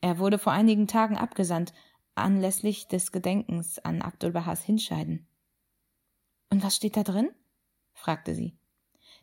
Er 0.00 0.18
wurde 0.18 0.38
vor 0.38 0.52
einigen 0.52 0.88
Tagen 0.88 1.16
abgesandt, 1.16 1.72
anlässlich 2.16 2.88
des 2.88 3.12
Gedenkens 3.12 3.78
an 3.78 4.02
Abdul 4.02 4.32
Bahas 4.32 4.62
Hinscheiden. 4.62 5.27
Und 6.50 6.62
was 6.62 6.76
steht 6.76 6.96
da 6.96 7.02
drin? 7.02 7.30
fragte 7.92 8.34
sie. 8.34 8.56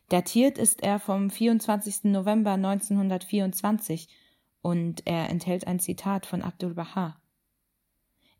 Datiert 0.08 0.58
ist 0.58 0.82
er 0.82 1.00
vom 1.00 1.30
24. 1.30 2.04
November 2.04 2.52
1924 2.52 4.08
und 4.62 5.06
er 5.06 5.28
enthält 5.30 5.66
ein 5.66 5.80
Zitat 5.80 6.26
von 6.26 6.42
Abdul 6.42 6.74
Baha. 6.74 7.20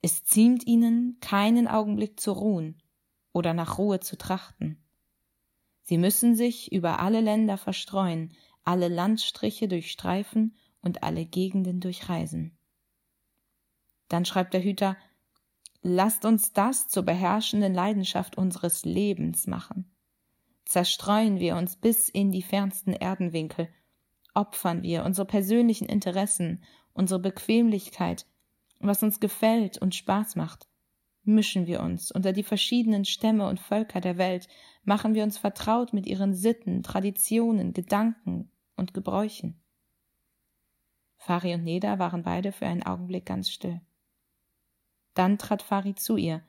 Es 0.02 0.24
ziemt 0.24 0.66
ihnen, 0.66 1.18
keinen 1.20 1.66
Augenblick 1.66 2.20
zu 2.20 2.32
ruhen 2.32 2.80
oder 3.32 3.54
nach 3.54 3.78
Ruhe 3.78 4.00
zu 4.00 4.16
trachten. 4.16 4.82
Sie 5.82 5.98
müssen 5.98 6.36
sich 6.36 6.72
über 6.72 7.00
alle 7.00 7.20
Länder 7.20 7.58
verstreuen, 7.58 8.32
alle 8.64 8.88
Landstriche 8.88 9.68
durchstreifen 9.68 10.56
und 10.80 11.02
alle 11.02 11.24
Gegenden 11.24 11.80
durchreisen. 11.80 12.56
Dann 14.08 14.24
schreibt 14.24 14.54
der 14.54 14.62
Hüter, 14.62 14.96
lasst 15.94 16.24
uns 16.24 16.52
das 16.52 16.88
zur 16.88 17.04
beherrschenden 17.04 17.74
Leidenschaft 17.74 18.36
unseres 18.38 18.84
Lebens 18.84 19.46
machen 19.46 19.90
zerstreuen 20.66 21.38
wir 21.38 21.56
uns 21.56 21.76
bis 21.76 22.08
in 22.08 22.30
die 22.32 22.42
fernsten 22.42 22.92
Erdenwinkel, 22.92 23.68
opfern 24.34 24.82
wir 24.82 25.04
unsere 25.04 25.26
persönlichen 25.26 25.88
Interessen, 25.88 26.62
unsere 26.92 27.20
Bequemlichkeit, 27.20 28.26
was 28.80 29.02
uns 29.02 29.20
gefällt 29.20 29.78
und 29.78 29.94
Spaß 29.94 30.36
macht, 30.36 30.68
mischen 31.22 31.66
wir 31.66 31.80
uns 31.80 32.10
unter 32.10 32.32
die 32.32 32.42
verschiedenen 32.42 33.04
Stämme 33.04 33.48
und 33.48 33.60
Völker 33.60 34.00
der 34.00 34.18
Welt, 34.18 34.48
machen 34.84 35.14
wir 35.14 35.22
uns 35.22 35.38
vertraut 35.38 35.92
mit 35.92 36.06
ihren 36.06 36.34
Sitten, 36.34 36.82
Traditionen, 36.82 37.72
Gedanken 37.72 38.50
und 38.76 38.92
Gebräuchen. 38.92 39.62
Fari 41.16 41.54
und 41.54 41.64
Neda 41.64 41.98
waren 41.98 42.22
beide 42.22 42.52
für 42.52 42.66
einen 42.66 42.82
Augenblick 42.82 43.24
ganz 43.24 43.50
still. 43.50 43.80
Dann 45.16 45.38
trat 45.38 45.62
Fari 45.62 45.94
zu 45.94 46.18
ihr, 46.18 46.44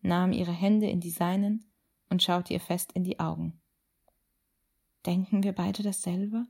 nahm 0.00 0.32
ihre 0.32 0.52
Hände 0.52 0.88
in 0.88 1.00
die 1.00 1.10
seinen 1.10 1.70
und 2.08 2.22
schaute 2.22 2.54
ihr 2.54 2.60
fest 2.60 2.92
in 2.92 3.04
die 3.04 3.20
Augen. 3.20 3.60
Denken 5.04 5.42
wir 5.42 5.52
beide 5.52 5.82
dasselbe? 5.82 6.46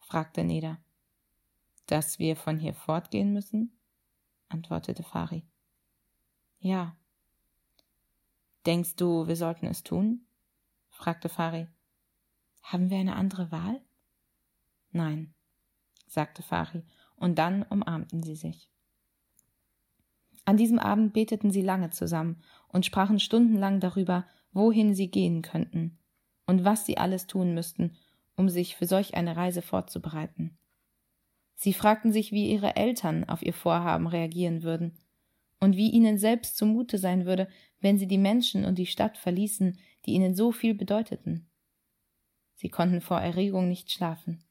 fragte 0.00 0.42
Neda. 0.42 0.78
Dass 1.86 2.18
wir 2.18 2.34
von 2.34 2.58
hier 2.58 2.74
fortgehen 2.74 3.32
müssen? 3.32 3.78
antwortete 4.48 5.04
Fari. 5.04 5.46
Ja. 6.58 6.96
Denkst 8.66 8.96
du, 8.96 9.28
wir 9.28 9.36
sollten 9.36 9.66
es 9.66 9.84
tun? 9.84 10.26
fragte 10.88 11.28
Fari. 11.28 11.68
Haben 12.60 12.90
wir 12.90 12.98
eine 12.98 13.14
andere 13.14 13.52
Wahl? 13.52 13.80
Nein, 14.90 15.32
sagte 16.08 16.42
Fari, 16.42 16.82
und 17.14 17.38
dann 17.38 17.62
umarmten 17.62 18.24
sie 18.24 18.34
sich. 18.34 18.68
An 20.48 20.56
diesem 20.56 20.78
Abend 20.78 21.12
beteten 21.12 21.50
sie 21.50 21.60
lange 21.60 21.90
zusammen 21.90 22.42
und 22.68 22.86
sprachen 22.86 23.20
stundenlang 23.20 23.80
darüber, 23.80 24.24
wohin 24.54 24.94
sie 24.94 25.10
gehen 25.10 25.42
könnten 25.42 25.98
und 26.46 26.64
was 26.64 26.86
sie 26.86 26.96
alles 26.96 27.26
tun 27.26 27.52
müssten, 27.52 27.98
um 28.34 28.48
sich 28.48 28.74
für 28.74 28.86
solch 28.86 29.12
eine 29.12 29.36
Reise 29.36 29.60
vorzubereiten. 29.60 30.56
Sie 31.54 31.74
fragten 31.74 32.12
sich, 32.12 32.32
wie 32.32 32.50
ihre 32.50 32.76
Eltern 32.76 33.28
auf 33.28 33.42
ihr 33.42 33.52
Vorhaben 33.52 34.06
reagieren 34.06 34.62
würden 34.62 34.96
und 35.60 35.76
wie 35.76 35.90
ihnen 35.90 36.16
selbst 36.16 36.56
zumute 36.56 36.96
sein 36.96 37.26
würde, 37.26 37.46
wenn 37.80 37.98
sie 37.98 38.06
die 38.06 38.16
Menschen 38.16 38.64
und 38.64 38.78
die 38.78 38.86
Stadt 38.86 39.18
verließen, 39.18 39.78
die 40.06 40.12
ihnen 40.12 40.34
so 40.34 40.50
viel 40.50 40.72
bedeuteten. 40.72 41.46
Sie 42.54 42.70
konnten 42.70 43.02
vor 43.02 43.20
Erregung 43.20 43.68
nicht 43.68 43.92
schlafen. 43.92 44.42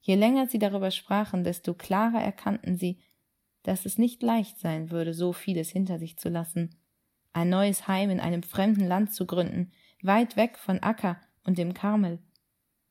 Je 0.00 0.16
länger 0.16 0.48
sie 0.48 0.58
darüber 0.58 0.90
sprachen, 0.90 1.44
desto 1.44 1.74
klarer 1.74 2.20
erkannten 2.20 2.76
sie, 2.76 2.98
dass 3.62 3.86
es 3.86 3.98
nicht 3.98 4.22
leicht 4.22 4.58
sein 4.58 4.90
würde, 4.90 5.14
so 5.14 5.32
vieles 5.32 5.70
hinter 5.70 5.98
sich 5.98 6.18
zu 6.18 6.28
lassen 6.28 6.76
ein 7.32 7.48
neues 7.48 7.88
Heim 7.88 8.10
in 8.10 8.20
einem 8.20 8.42
fremden 8.42 8.86
Land 8.86 9.12
zu 9.12 9.26
gründen, 9.26 9.72
weit 10.02 10.36
weg 10.36 10.58
von 10.58 10.82
Akka 10.82 11.20
und 11.44 11.58
dem 11.58 11.74
Karmel, 11.74 12.18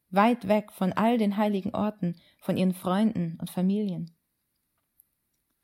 weit 0.10 0.48
weg 0.48 0.72
von 0.72 0.94
all 0.94 1.18
den 1.18 1.38
heiligen 1.38 1.74
Orten, 1.74 2.16
von 2.40 2.58
ihren 2.58 2.74
Freunden 2.74 3.38
und 3.40 3.50
Familien. 3.50 4.12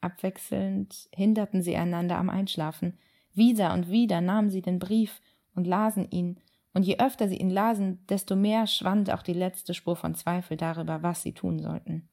Abwechselnd 0.02 1.10
hinderten 1.12 1.62
sie 1.62 1.76
einander 1.76 2.18
am 2.18 2.30
Einschlafen, 2.30 2.98
wieder 3.34 3.74
und 3.74 3.90
wieder 3.90 4.22
nahmen 4.22 4.50
sie 4.50 4.62
den 4.62 4.80
Brief 4.80 5.22
und 5.56 5.66
lasen 5.66 6.10
ihn, 6.12 6.40
und 6.74 6.84
je 6.84 7.00
öfter 7.00 7.28
sie 7.28 7.38
ihn 7.38 7.50
lasen, 7.50 8.06
desto 8.08 8.36
mehr 8.36 8.68
schwand 8.68 9.12
auch 9.12 9.24
die 9.24 9.34
letzte 9.34 9.74
Spur 9.74 9.96
von 9.96 10.14
Zweifel 10.14 10.58
darüber, 10.58 11.02
was 11.02 11.24
sie 11.24 11.34
tun 11.34 11.58
sollten. 11.60 12.08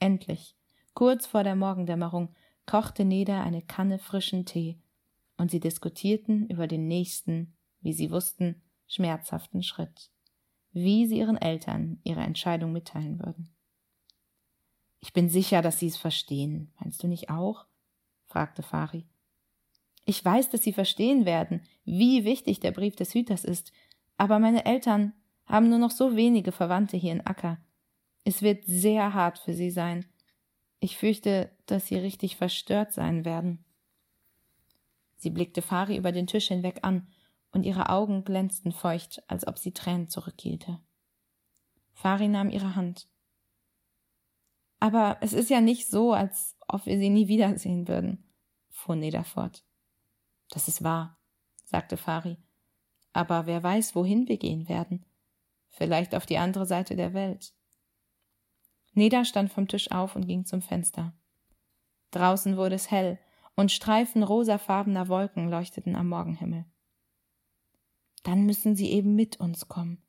Endlich, 0.00 0.56
kurz 0.94 1.26
vor 1.26 1.44
der 1.44 1.56
Morgendämmerung, 1.56 2.34
kochte 2.66 3.04
Neda 3.04 3.42
eine 3.42 3.62
Kanne 3.62 3.98
frischen 3.98 4.46
Tee 4.46 4.78
und 5.36 5.50
sie 5.50 5.60
diskutierten 5.60 6.48
über 6.48 6.66
den 6.66 6.88
nächsten, 6.88 7.54
wie 7.80 7.92
sie 7.92 8.10
wussten, 8.10 8.62
schmerzhaften 8.86 9.62
Schritt, 9.62 10.10
wie 10.72 11.06
sie 11.06 11.18
ihren 11.18 11.36
Eltern 11.36 12.00
ihre 12.04 12.22
Entscheidung 12.22 12.72
mitteilen 12.72 13.18
würden. 13.18 13.50
Ich 15.00 15.12
bin 15.12 15.28
sicher, 15.28 15.60
dass 15.60 15.78
sie 15.78 15.88
es 15.88 15.98
verstehen. 15.98 16.72
Meinst 16.80 17.02
du 17.02 17.08
nicht 17.08 17.28
auch? 17.28 17.66
fragte 18.26 18.62
Fari. 18.62 19.06
Ich 20.06 20.24
weiß, 20.24 20.50
dass 20.50 20.62
sie 20.62 20.72
verstehen 20.72 21.24
werden, 21.24 21.62
wie 21.84 22.24
wichtig 22.24 22.60
der 22.60 22.72
Brief 22.72 22.96
des 22.96 23.14
Hüters 23.14 23.44
ist, 23.44 23.72
aber 24.16 24.38
meine 24.38 24.64
Eltern 24.64 25.12
haben 25.46 25.68
nur 25.68 25.78
noch 25.78 25.90
so 25.90 26.16
wenige 26.16 26.52
Verwandte 26.52 26.96
hier 26.96 27.12
in 27.12 27.26
Acker. 27.26 27.58
Es 28.24 28.40
wird 28.40 28.64
sehr 28.64 29.12
hart 29.12 29.38
für 29.38 29.52
sie 29.52 29.70
sein. 29.70 30.06
Ich 30.84 30.98
fürchte, 30.98 31.50
dass 31.64 31.86
sie 31.86 31.96
richtig 31.96 32.36
verstört 32.36 32.92
sein 32.92 33.24
werden. 33.24 33.64
Sie 35.16 35.30
blickte 35.30 35.62
Fari 35.62 35.96
über 35.96 36.12
den 36.12 36.26
Tisch 36.26 36.48
hinweg 36.48 36.80
an, 36.82 37.08
und 37.52 37.62
ihre 37.62 37.88
Augen 37.88 38.22
glänzten 38.22 38.70
feucht, 38.70 39.22
als 39.26 39.46
ob 39.46 39.58
sie 39.58 39.72
Tränen 39.72 40.10
zurückhielte. 40.10 40.78
Fari 41.94 42.28
nahm 42.28 42.50
ihre 42.50 42.76
Hand. 42.76 43.08
Aber 44.78 45.16
es 45.22 45.32
ist 45.32 45.48
ja 45.48 45.62
nicht 45.62 45.88
so, 45.88 46.12
als 46.12 46.54
ob 46.68 46.84
wir 46.84 46.98
sie 46.98 47.08
nie 47.08 47.28
wiedersehen 47.28 47.88
würden, 47.88 48.22
fuhr 48.68 48.94
Neda 48.94 49.22
fort. 49.22 49.64
Das 50.50 50.68
ist 50.68 50.84
wahr, 50.84 51.18
sagte 51.64 51.96
Fari. 51.96 52.36
Aber 53.14 53.46
wer 53.46 53.62
weiß, 53.62 53.94
wohin 53.94 54.28
wir 54.28 54.36
gehen 54.36 54.68
werden. 54.68 55.06
Vielleicht 55.70 56.14
auf 56.14 56.26
die 56.26 56.36
andere 56.36 56.66
Seite 56.66 56.94
der 56.94 57.14
Welt. 57.14 57.54
Neda 58.94 59.24
stand 59.24 59.52
vom 59.52 59.68
Tisch 59.68 59.90
auf 59.90 60.16
und 60.16 60.26
ging 60.26 60.44
zum 60.44 60.62
Fenster. 60.62 61.12
Draußen 62.12 62.56
wurde 62.56 62.76
es 62.76 62.90
hell, 62.90 63.18
und 63.56 63.70
Streifen 63.70 64.22
rosafarbener 64.22 65.08
Wolken 65.08 65.48
leuchteten 65.48 65.94
am 65.94 66.08
Morgenhimmel. 66.08 66.64
Dann 68.22 68.46
müssen 68.46 68.74
sie 68.74 68.90
eben 68.90 69.14
mit 69.14 69.38
uns 69.38 69.68
kommen, 69.68 70.02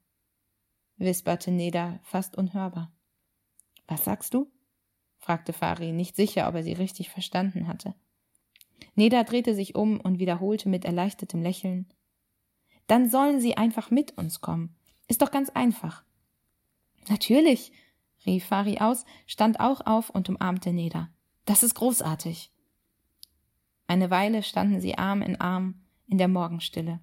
wisperte 0.97 1.51
Neda 1.51 1.99
fast 2.03 2.37
unhörbar. 2.37 2.91
Was 3.87 4.05
sagst 4.05 4.33
du? 4.33 4.51
fragte 5.17 5.53
Fari, 5.53 5.91
nicht 5.91 6.15
sicher, 6.15 6.47
ob 6.47 6.55
er 6.55 6.63
sie 6.63 6.73
richtig 6.73 7.09
verstanden 7.09 7.67
hatte. 7.67 7.95
Neda 8.95 9.23
drehte 9.23 9.55
sich 9.55 9.75
um 9.75 9.99
und 9.99 10.19
wiederholte 10.19 10.69
mit 10.69 10.85
erleichtertem 10.85 11.41
Lächeln 11.41 11.87
Dann 12.87 13.09
sollen 13.09 13.41
sie 13.41 13.57
einfach 13.57 13.89
mit 13.89 14.17
uns 14.17 14.41
kommen. 14.41 14.75
Ist 15.07 15.21
doch 15.21 15.31
ganz 15.31 15.49
einfach. 15.49 16.03
Natürlich, 17.09 17.71
rief 18.25 18.45
Fari 18.45 18.79
aus, 18.79 19.05
stand 19.27 19.59
auch 19.59 19.85
auf 19.85 20.09
und 20.09 20.29
umarmte 20.29 20.73
Neda. 20.73 21.09
Das 21.45 21.63
ist 21.63 21.75
großartig. 21.75 22.51
Eine 23.87 24.09
Weile 24.09 24.43
standen 24.43 24.81
sie 24.81 24.97
Arm 24.97 25.21
in 25.21 25.39
Arm 25.39 25.81
in 26.07 26.17
der 26.17 26.27
Morgenstille. 26.27 26.99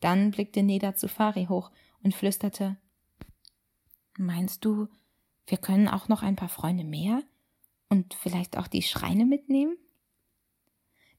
Dann 0.00 0.30
blickte 0.30 0.62
Neda 0.62 0.94
zu 0.94 1.08
Fari 1.08 1.46
hoch 1.46 1.70
und 2.02 2.14
flüsterte 2.14 2.76
Meinst 4.18 4.64
du, 4.64 4.88
wir 5.46 5.58
können 5.58 5.88
auch 5.88 6.08
noch 6.08 6.22
ein 6.22 6.36
paar 6.36 6.48
Freunde 6.48 6.84
mehr 6.84 7.22
und 7.88 8.14
vielleicht 8.14 8.56
auch 8.56 8.66
die 8.66 8.82
Schreine 8.82 9.26
mitnehmen? 9.26 9.76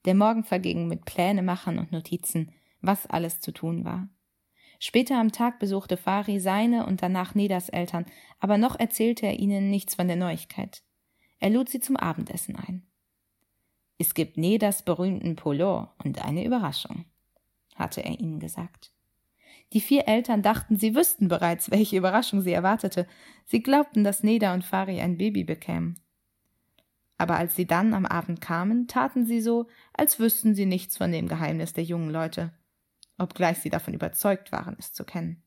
Der 0.05 0.15
Morgen 0.15 0.43
verging 0.43 0.88
mit 0.88 1.05
Pläne 1.05 1.43
machen 1.43 1.79
und 1.79 1.91
Notizen, 1.91 2.51
was 2.81 3.05
alles 3.07 3.39
zu 3.39 3.51
tun 3.51 3.86
war. 3.86 4.10
Später 4.79 5.19
am 5.19 5.31
Tag 5.31 5.60
besuchte 5.60 5.98
Fari 5.98 6.39
seine 6.39 6.86
und 6.86 7.01
danach 7.01 7.34
Nedas 7.34 7.69
Eltern, 7.69 8.05
aber 8.39 8.57
noch 8.57 8.79
erzählte 8.79 9.25
er 9.25 9.39
ihnen 9.39 9.69
nichts 9.69 9.96
von 9.96 10.07
der 10.07 10.17
Neuigkeit. 10.17 10.84
Er 11.39 11.50
lud 11.50 11.69
sie 11.69 11.79
zum 11.79 11.98
Abendessen 11.98 12.55
ein. 12.55 12.86
Es 13.98 14.13
gibt 14.13 14.38
Nedas 14.38 14.84
berühmten 14.84 15.36
Polo 15.36 15.89
und 16.03 16.24
eine 16.24 16.46
Überraschung, 16.46 17.05
hatte 17.75 18.03
er 18.03 18.19
ihnen 18.19 18.39
gesagt. 18.39 18.91
Die 19.74 19.81
vier 19.81 20.07
Eltern 20.07 20.43
dachten, 20.43 20.77
sie 20.77 20.96
wüssten 20.96 21.27
bereits, 21.27 21.72
welche 21.72 21.98
Überraschung 21.98 22.41
sie 22.41 22.53
erwartete. 22.53 23.07
Sie 23.46 23.62
glaubten, 23.62 24.03
dass 24.03 24.24
Neda 24.24 24.53
und 24.53 24.63
Fari 24.63 25.01
ein 25.01 25.17
Baby 25.17 25.43
bekämen. 25.43 26.00
Aber 27.17 27.36
als 27.36 27.55
sie 27.55 27.65
dann 27.65 27.93
am 27.96 28.05
Abend 28.05 28.39
kamen, 28.39 28.88
taten 28.88 29.25
sie 29.25 29.41
so, 29.41 29.67
als 29.93 30.19
wüssten 30.19 30.53
sie 30.53 30.67
nichts 30.67 30.98
von 30.98 31.12
dem 31.12 31.27
Geheimnis 31.27 31.74
der 31.74 31.84
jungen 31.84 32.12
Leute 32.12 32.53
obgleich 33.18 33.60
sie 33.60 33.70
davon 33.70 33.94
überzeugt 33.94 34.52
waren, 34.52 34.76
es 34.80 34.94
zu 34.94 35.04
kennen. 35.04 35.44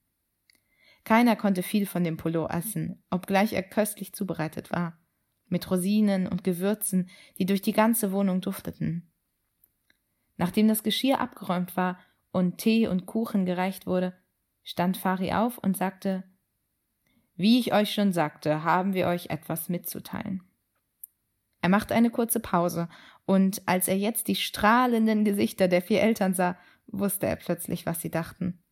Keiner 1.05 1.37
konnte 1.37 1.63
viel 1.63 1.87
von 1.87 2.05
dem 2.05 2.17
Polo 2.17 2.47
essen, 2.47 3.03
obgleich 3.11 3.53
er 3.53 3.63
köstlich 3.63 4.13
zubereitet 4.13 4.71
war, 4.71 4.99
mit 5.49 5.71
Rosinen 5.71 6.27
und 6.27 6.45
Gewürzen, 6.45 7.09
die 7.39 7.47
durch 7.47 7.63
die 7.63 7.73
ganze 7.73 8.13
Wohnung 8.13 8.41
dufteten. 8.41 9.11
Nachdem 10.37 10.69
das 10.69 10.83
Geschirr 10.83 11.21
abgeräumt 11.21 11.77
war 11.77 11.99
und 12.33 12.59
Tee 12.59 12.87
und 12.87 13.07
Kuchen 13.07 13.47
gereicht 13.47 13.87
wurde, 13.87 14.15
stand 14.63 14.97
Fari 14.97 15.33
auf 15.33 15.59
und 15.59 15.77
sagte 15.77 16.25
Wie 17.35 17.59
ich 17.59 17.73
euch 17.73 17.93
schon 17.93 18.13
sagte, 18.13 18.63
haben 18.63 18.95
wir 18.95 19.07
euch 19.07 19.31
etwas 19.31 19.69
mitzuteilen. 19.69 20.43
Er 21.63 21.69
machte 21.69 21.95
eine 21.95 22.11
kurze 22.11 22.41
Pause, 22.41 22.89
und 23.27 23.63
als 23.67 23.87
er 23.87 23.97
jetzt 23.97 24.29
die 24.29 24.35
strahlenden 24.35 25.25
Gesichter 25.25 25.69
der 25.69 25.83
vier 25.83 26.01
Eltern 26.01 26.35
sah, 26.35 26.57
wusste 26.93 27.27
er 27.27 27.37
plötzlich, 27.37 27.87
was 27.87 28.01
sie 28.01 28.11
dachten. 28.11 28.63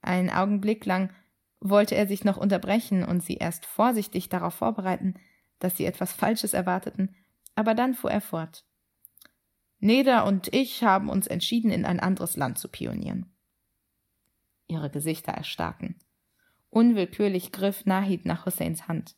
Einen 0.00 0.30
Augenblick 0.30 0.84
lang 0.84 1.12
wollte 1.60 1.94
er 1.94 2.06
sich 2.06 2.24
noch 2.24 2.36
unterbrechen 2.36 3.04
und 3.04 3.22
sie 3.22 3.36
erst 3.36 3.66
vorsichtig 3.66 4.28
darauf 4.28 4.54
vorbereiten, 4.54 5.14
dass 5.58 5.76
sie 5.76 5.84
etwas 5.84 6.12
Falsches 6.12 6.52
erwarteten, 6.52 7.14
aber 7.54 7.74
dann 7.74 7.94
fuhr 7.94 8.10
er 8.10 8.20
fort. 8.20 8.64
Neda 9.78 10.22
und 10.22 10.54
ich 10.54 10.82
haben 10.82 11.08
uns 11.08 11.26
entschieden, 11.26 11.70
in 11.70 11.84
ein 11.84 12.00
anderes 12.00 12.36
Land 12.36 12.58
zu 12.58 12.68
pionieren. 12.68 13.34
Ihre 14.68 14.90
Gesichter 14.90 15.32
erstarken. 15.32 15.98
Unwillkürlich 16.70 17.52
griff 17.52 17.86
Nahid 17.86 18.26
nach 18.26 18.46
Husseins 18.46 18.88
Hand. 18.88 19.16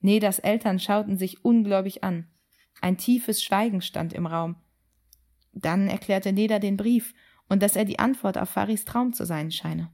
Nedas 0.00 0.38
Eltern 0.38 0.78
schauten 0.78 1.16
sich 1.16 1.44
ungläubig 1.44 2.04
an. 2.04 2.30
Ein 2.80 2.96
tiefes 2.96 3.42
Schweigen 3.42 3.82
stand 3.82 4.12
im 4.12 4.26
Raum, 4.26 4.56
dann 5.60 5.88
erklärte 5.88 6.32
Neda 6.32 6.58
den 6.58 6.76
Brief 6.76 7.14
und 7.48 7.62
dass 7.62 7.76
er 7.76 7.84
die 7.84 7.98
Antwort 7.98 8.38
auf 8.38 8.50
Faris 8.50 8.84
Traum 8.84 9.12
zu 9.12 9.24
sein 9.24 9.50
scheine. 9.50 9.90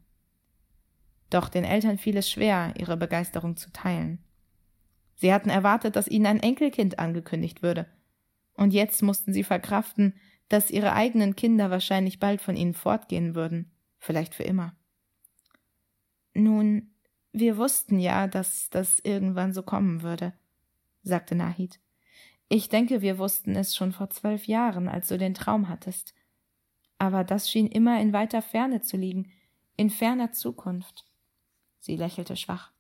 Doch 1.31 1.49
den 1.49 1.65
Eltern 1.65 1.99
fiel 1.99 2.17
es 2.17 2.31
schwer, 2.31 2.75
ihre 2.79 2.97
Begeisterung 2.97 3.57
zu 3.57 3.73
teilen. 3.73 4.19
Sie 5.17 5.33
hatten 5.33 5.51
erwartet, 5.51 5.97
dass 5.97 6.09
ihnen 6.09 6.27
ein 6.27 6.41
Enkelkind 6.41 6.99
angekündigt 6.99 7.63
würde, 7.63 7.87
und 8.57 8.73
jetzt 8.73 9.03
mussten 9.03 9.33
sie 9.33 9.45
verkraften, 9.45 10.15
dass 10.49 10.71
ihre 10.71 10.93
eigenen 10.93 11.37
Kinder 11.37 11.71
wahrscheinlich 11.71 12.21
bald 12.21 12.41
von 12.41 12.57
ihnen 12.57 12.75
fortgehen 12.75 13.35
würden, 13.35 13.73
vielleicht 13.99 14.35
für 14.35 14.45
immer. 14.45 14.77
Nun, 16.35 16.95
wir 17.33 17.57
wussten 17.57 17.99
ja, 17.99 18.29
dass 18.29 18.71
das 18.71 19.01
irgendwann 19.01 19.53
so 19.53 19.63
kommen 19.63 20.03
würde, 20.03 20.33
sagte 21.03 21.35
Nahid. 21.35 21.81
Ich 22.49 22.69
denke, 22.69 23.03
wir 23.03 23.19
wussten 23.19 23.57
es 23.57 23.75
schon 23.75 23.93
vor 23.93 24.11
zwölf 24.11 24.47
Jahren, 24.47 24.89
als 24.89 25.09
du 25.09 25.19
den 25.19 25.35
Traum 25.35 25.69
hattest. 25.69 26.15
Aber 26.99 27.25
das 27.25 27.51
schien 27.51 27.67
immer 27.67 28.01
in 28.01 28.13
weiter 28.13 28.43
Ferne 28.43 28.81
zu 28.81 28.97
liegen, 28.97 29.33
in 29.77 29.91
ferner 29.91 30.33
Zukunft. 30.33 31.05
Sie 31.81 31.97
lächelte 31.97 32.37
schwach. 32.37 32.73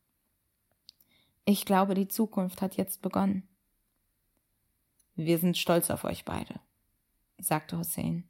Ich 1.44 1.64
glaube, 1.64 1.94
die 1.94 2.08
Zukunft 2.08 2.62
hat 2.62 2.76
jetzt 2.76 3.02
begonnen. 3.02 3.48
Wir 5.14 5.38
sind 5.38 5.56
stolz 5.56 5.90
auf 5.90 6.04
euch 6.04 6.24
beide, 6.24 6.60
sagte 7.38 7.78
Hussein. 7.78 8.28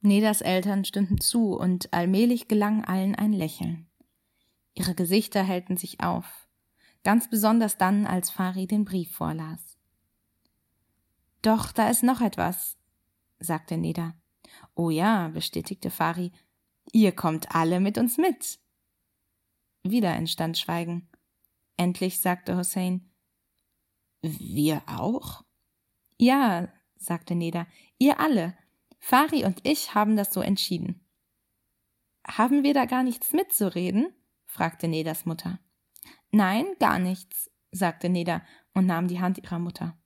Nedas 0.00 0.40
Eltern 0.40 0.84
stimmten 0.84 1.20
zu, 1.20 1.56
und 1.56 1.92
allmählich 1.92 2.48
gelang 2.48 2.84
allen 2.84 3.14
ein 3.14 3.32
Lächeln. 3.32 3.88
Ihre 4.74 4.94
Gesichter 4.94 5.42
hellten 5.42 5.76
sich 5.76 6.00
auf, 6.00 6.48
ganz 7.04 7.28
besonders 7.30 7.78
dann, 7.78 8.06
als 8.06 8.30
Fari 8.30 8.66
den 8.66 8.84
Brief 8.84 9.12
vorlas. 9.12 9.77
Doch 11.48 11.72
da 11.72 11.88
ist 11.88 12.02
noch 12.02 12.20
etwas, 12.20 12.76
sagte 13.38 13.78
Neda. 13.78 14.14
Oh 14.74 14.90
ja, 14.90 15.28
bestätigte 15.28 15.90
Fari. 15.90 16.30
Ihr 16.92 17.12
kommt 17.12 17.54
alle 17.54 17.80
mit 17.80 17.96
uns 17.96 18.18
mit. 18.18 18.58
Wieder 19.82 20.14
entstand 20.14 20.58
Schweigen. 20.58 21.08
Endlich 21.78 22.20
sagte 22.20 22.58
Hussein. 22.58 23.10
Wir 24.20 24.82
auch? 24.88 25.42
Ja, 26.18 26.68
sagte 26.98 27.34
Neda. 27.34 27.66
Ihr 27.96 28.20
alle. 28.20 28.54
Fari 28.98 29.46
und 29.46 29.66
ich 29.66 29.94
haben 29.94 30.16
das 30.16 30.34
so 30.34 30.42
entschieden. 30.42 31.08
Haben 32.26 32.62
wir 32.62 32.74
da 32.74 32.84
gar 32.84 33.02
nichts 33.02 33.32
mitzureden? 33.32 34.12
fragte 34.44 34.86
Nedas 34.86 35.24
Mutter. 35.24 35.58
Nein, 36.30 36.66
gar 36.78 36.98
nichts, 36.98 37.50
sagte 37.70 38.10
Neda 38.10 38.42
und 38.74 38.84
nahm 38.84 39.08
die 39.08 39.20
Hand 39.20 39.38
ihrer 39.38 39.58
Mutter. 39.58 39.98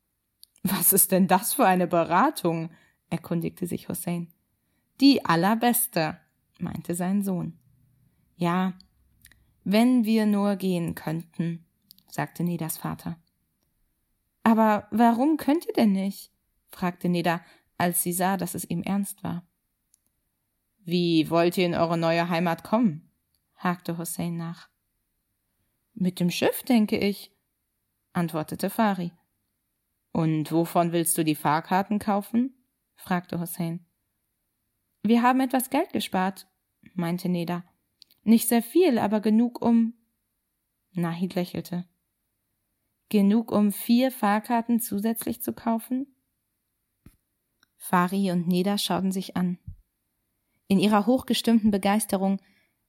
Was 0.62 0.92
ist 0.92 1.12
denn 1.12 1.26
das 1.26 1.54
für 1.54 1.66
eine 1.66 1.86
Beratung? 1.86 2.70
erkundigte 3.10 3.66
sich 3.66 3.88
Hussein. 3.88 4.32
Die 5.00 5.24
allerbeste, 5.24 6.18
meinte 6.58 6.94
sein 6.94 7.22
Sohn. 7.22 7.58
Ja, 8.36 8.74
wenn 9.64 10.04
wir 10.04 10.26
nur 10.26 10.56
gehen 10.56 10.94
könnten, 10.94 11.64
sagte 12.08 12.42
Nedas 12.42 12.78
Vater. 12.78 13.16
Aber 14.42 14.88
warum 14.90 15.36
könnt 15.36 15.66
ihr 15.66 15.72
denn 15.72 15.92
nicht? 15.92 16.32
fragte 16.70 17.08
Neda, 17.08 17.42
als 17.78 18.02
sie 18.02 18.12
sah, 18.12 18.36
dass 18.36 18.54
es 18.54 18.68
ihm 18.68 18.82
ernst 18.82 19.22
war. 19.22 19.46
Wie 20.84 21.30
wollt 21.30 21.56
ihr 21.58 21.66
in 21.66 21.74
eure 21.74 21.98
neue 21.98 22.28
Heimat 22.28 22.64
kommen? 22.64 23.10
hakte 23.56 23.98
Hussein 23.98 24.36
nach. 24.36 24.68
Mit 25.94 26.18
dem 26.18 26.30
Schiff, 26.30 26.62
denke 26.62 26.98
ich, 26.98 27.30
antwortete 28.12 28.70
Fari. 28.70 29.12
Und 30.12 30.52
wovon 30.52 30.92
willst 30.92 31.16
du 31.16 31.24
die 31.24 31.34
Fahrkarten 31.34 31.98
kaufen? 31.98 32.54
fragte 32.94 33.40
Hussein. 33.40 33.86
Wir 35.02 35.22
haben 35.22 35.40
etwas 35.40 35.70
Geld 35.70 35.92
gespart, 35.92 36.46
meinte 36.94 37.28
Neda. 37.28 37.64
Nicht 38.22 38.48
sehr 38.48 38.62
viel, 38.62 38.98
aber 38.98 39.20
genug 39.20 39.60
um. 39.60 39.94
Nahid 40.92 41.34
lächelte. 41.34 41.88
Genug, 43.08 43.50
um 43.50 43.72
vier 43.72 44.12
Fahrkarten 44.12 44.80
zusätzlich 44.80 45.42
zu 45.42 45.52
kaufen? 45.52 46.14
Fari 47.76 48.30
und 48.30 48.46
Neda 48.46 48.78
schauten 48.78 49.10
sich 49.10 49.36
an. 49.36 49.58
In 50.68 50.78
ihrer 50.78 51.06
hochgestimmten 51.06 51.70
Begeisterung 51.70 52.40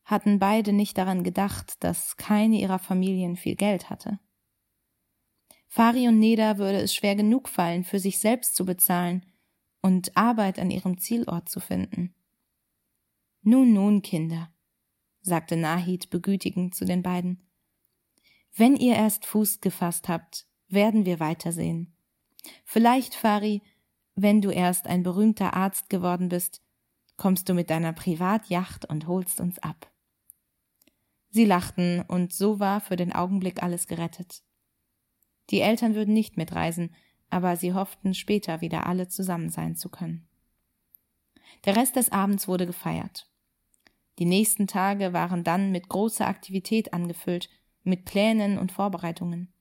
hatten 0.05 0.37
beide 0.37 0.71
nicht 0.71 0.97
daran 0.97 1.23
gedacht, 1.23 1.83
dass 1.83 2.15
keine 2.17 2.59
ihrer 2.59 2.79
Familien 2.79 3.35
viel 3.35 3.55
Geld 3.55 3.89
hatte. 3.89 4.19
Fari 5.75 6.07
und 6.07 6.19
Neda 6.19 6.59
würde 6.59 6.79
es 6.83 6.93
schwer 6.93 7.15
genug 7.15 7.49
fallen, 7.49 7.83
für 7.83 7.97
sich 7.97 8.19
selbst 8.19 8.55
zu 8.55 8.63
bezahlen 8.63 9.25
und 9.81 10.15
Arbeit 10.15 10.59
an 10.59 10.69
ihrem 10.69 10.99
Zielort 10.99 11.49
zu 11.49 11.59
finden. 11.59 12.13
Nun, 13.41 13.73
nun, 13.73 14.03
Kinder, 14.03 14.51
sagte 15.21 15.57
Nahid 15.57 16.11
begütigend 16.11 16.75
zu 16.75 16.85
den 16.85 17.01
beiden. 17.01 17.41
Wenn 18.55 18.75
ihr 18.75 18.93
erst 18.93 19.25
Fuß 19.25 19.61
gefasst 19.61 20.09
habt, 20.09 20.45
werden 20.67 21.07
wir 21.07 21.19
weitersehen. 21.19 21.97
Vielleicht, 22.65 23.15
Fari, 23.15 23.63
wenn 24.13 24.41
du 24.41 24.51
erst 24.51 24.85
ein 24.85 25.01
berühmter 25.01 25.55
Arzt 25.55 25.89
geworden 25.89 26.29
bist, 26.29 26.61
kommst 27.17 27.49
du 27.49 27.55
mit 27.55 27.71
deiner 27.71 27.93
Privatjacht 27.93 28.85
und 28.85 29.07
holst 29.07 29.41
uns 29.41 29.57
ab. 29.57 29.91
Sie 31.31 31.45
lachten, 31.45 32.01
und 32.01 32.31
so 32.31 32.59
war 32.59 32.79
für 32.79 32.95
den 32.95 33.11
Augenblick 33.11 33.63
alles 33.63 33.87
gerettet. 33.87 34.43
Die 35.49 35.61
Eltern 35.61 35.95
würden 35.95 36.13
nicht 36.13 36.37
mitreisen, 36.37 36.93
aber 37.29 37.55
sie 37.55 37.73
hofften, 37.73 38.13
später 38.13 38.61
wieder 38.61 38.85
alle 38.87 39.07
zusammen 39.07 39.49
sein 39.49 39.75
zu 39.75 39.89
können. 39.89 40.27
Der 41.65 41.75
Rest 41.75 41.95
des 41.95 42.11
Abends 42.11 42.47
wurde 42.47 42.65
gefeiert. 42.65 43.29
Die 44.19 44.25
nächsten 44.25 44.67
Tage 44.67 45.13
waren 45.13 45.43
dann 45.43 45.71
mit 45.71 45.89
großer 45.89 46.27
Aktivität 46.27 46.93
angefüllt, 46.93 47.49
mit 47.83 48.05
Plänen 48.05 48.57
und 48.57 48.71
Vorbereitungen. 48.71 49.51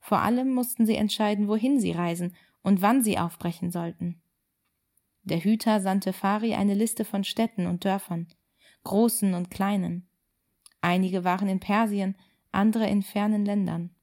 Vor 0.00 0.18
allem 0.18 0.54
mussten 0.54 0.86
sie 0.86 0.94
entscheiden, 0.94 1.48
wohin 1.48 1.80
sie 1.80 1.90
reisen 1.90 2.36
und 2.62 2.80
wann 2.82 3.02
sie 3.02 3.18
aufbrechen 3.18 3.70
sollten. 3.70 4.22
Der 5.24 5.40
Hüter 5.40 5.80
sandte 5.80 6.12
Fari 6.12 6.54
eine 6.54 6.74
Liste 6.74 7.04
von 7.04 7.24
Städten 7.24 7.66
und 7.66 7.84
Dörfern, 7.84 8.28
großen 8.84 9.34
und 9.34 9.50
kleinen. 9.50 10.08
Einige 10.80 11.24
waren 11.24 11.48
in 11.48 11.58
Persien, 11.58 12.16
andere 12.52 12.88
in 12.88 13.02
fernen 13.02 13.44
Ländern. 13.44 13.95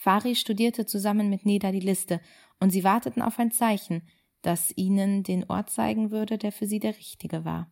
Fari 0.00 0.34
studierte 0.34 0.86
zusammen 0.86 1.28
mit 1.28 1.44
Neda 1.44 1.72
die 1.72 1.78
Liste, 1.78 2.22
und 2.58 2.70
sie 2.70 2.84
warteten 2.84 3.20
auf 3.20 3.38
ein 3.38 3.50
Zeichen, 3.50 4.00
das 4.40 4.72
ihnen 4.74 5.24
den 5.24 5.44
Ort 5.44 5.68
zeigen 5.68 6.10
würde, 6.10 6.38
der 6.38 6.52
für 6.52 6.66
sie 6.66 6.80
der 6.80 6.96
richtige 6.96 7.44
war. 7.44 7.70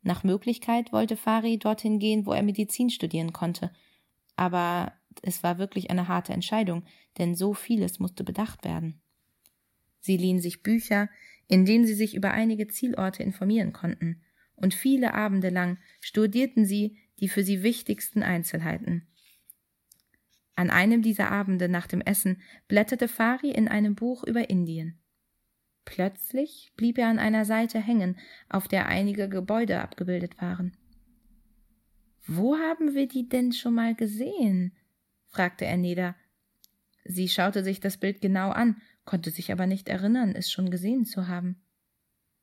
Nach 0.00 0.24
Möglichkeit 0.24 0.90
wollte 0.90 1.18
Fari 1.18 1.58
dorthin 1.58 1.98
gehen, 1.98 2.24
wo 2.24 2.32
er 2.32 2.42
Medizin 2.42 2.88
studieren 2.88 3.34
konnte, 3.34 3.70
aber 4.36 4.94
es 5.20 5.42
war 5.42 5.58
wirklich 5.58 5.90
eine 5.90 6.08
harte 6.08 6.32
Entscheidung, 6.32 6.82
denn 7.18 7.34
so 7.34 7.52
vieles 7.52 7.98
musste 7.98 8.24
bedacht 8.24 8.64
werden. 8.64 9.02
Sie 10.00 10.16
liehen 10.16 10.40
sich 10.40 10.62
Bücher, 10.62 11.10
in 11.46 11.66
denen 11.66 11.86
sie 11.86 11.92
sich 11.92 12.14
über 12.14 12.30
einige 12.30 12.68
Zielorte 12.68 13.22
informieren 13.22 13.74
konnten, 13.74 14.22
und 14.54 14.72
viele 14.72 15.12
Abende 15.12 15.50
lang 15.50 15.76
studierten 16.00 16.64
sie 16.64 16.96
die 17.20 17.28
für 17.28 17.44
sie 17.44 17.62
wichtigsten 17.62 18.22
Einzelheiten. 18.22 19.11
An 20.54 20.70
einem 20.70 21.02
dieser 21.02 21.30
Abende 21.30 21.68
nach 21.68 21.86
dem 21.86 22.00
Essen 22.00 22.40
blätterte 22.68 23.08
Fari 23.08 23.50
in 23.50 23.68
einem 23.68 23.94
Buch 23.94 24.24
über 24.24 24.50
Indien. 24.50 24.98
Plötzlich 25.84 26.72
blieb 26.76 26.98
er 26.98 27.08
an 27.08 27.18
einer 27.18 27.44
Seite 27.44 27.80
hängen, 27.80 28.18
auf 28.48 28.68
der 28.68 28.86
einige 28.86 29.28
Gebäude 29.28 29.80
abgebildet 29.80 30.40
waren. 30.40 30.76
Wo 32.26 32.56
haben 32.56 32.94
wir 32.94 33.08
die 33.08 33.28
denn 33.28 33.52
schon 33.52 33.74
mal 33.74 33.94
gesehen? 33.94 34.76
fragte 35.26 35.64
er 35.64 35.76
Neda. 35.76 36.14
Sie 37.04 37.28
schaute 37.28 37.64
sich 37.64 37.80
das 37.80 37.96
Bild 37.96 38.20
genau 38.20 38.50
an, 38.50 38.80
konnte 39.04 39.30
sich 39.30 39.50
aber 39.50 39.66
nicht 39.66 39.88
erinnern, 39.88 40.34
es 40.36 40.50
schon 40.50 40.70
gesehen 40.70 41.04
zu 41.04 41.26
haben. 41.26 41.60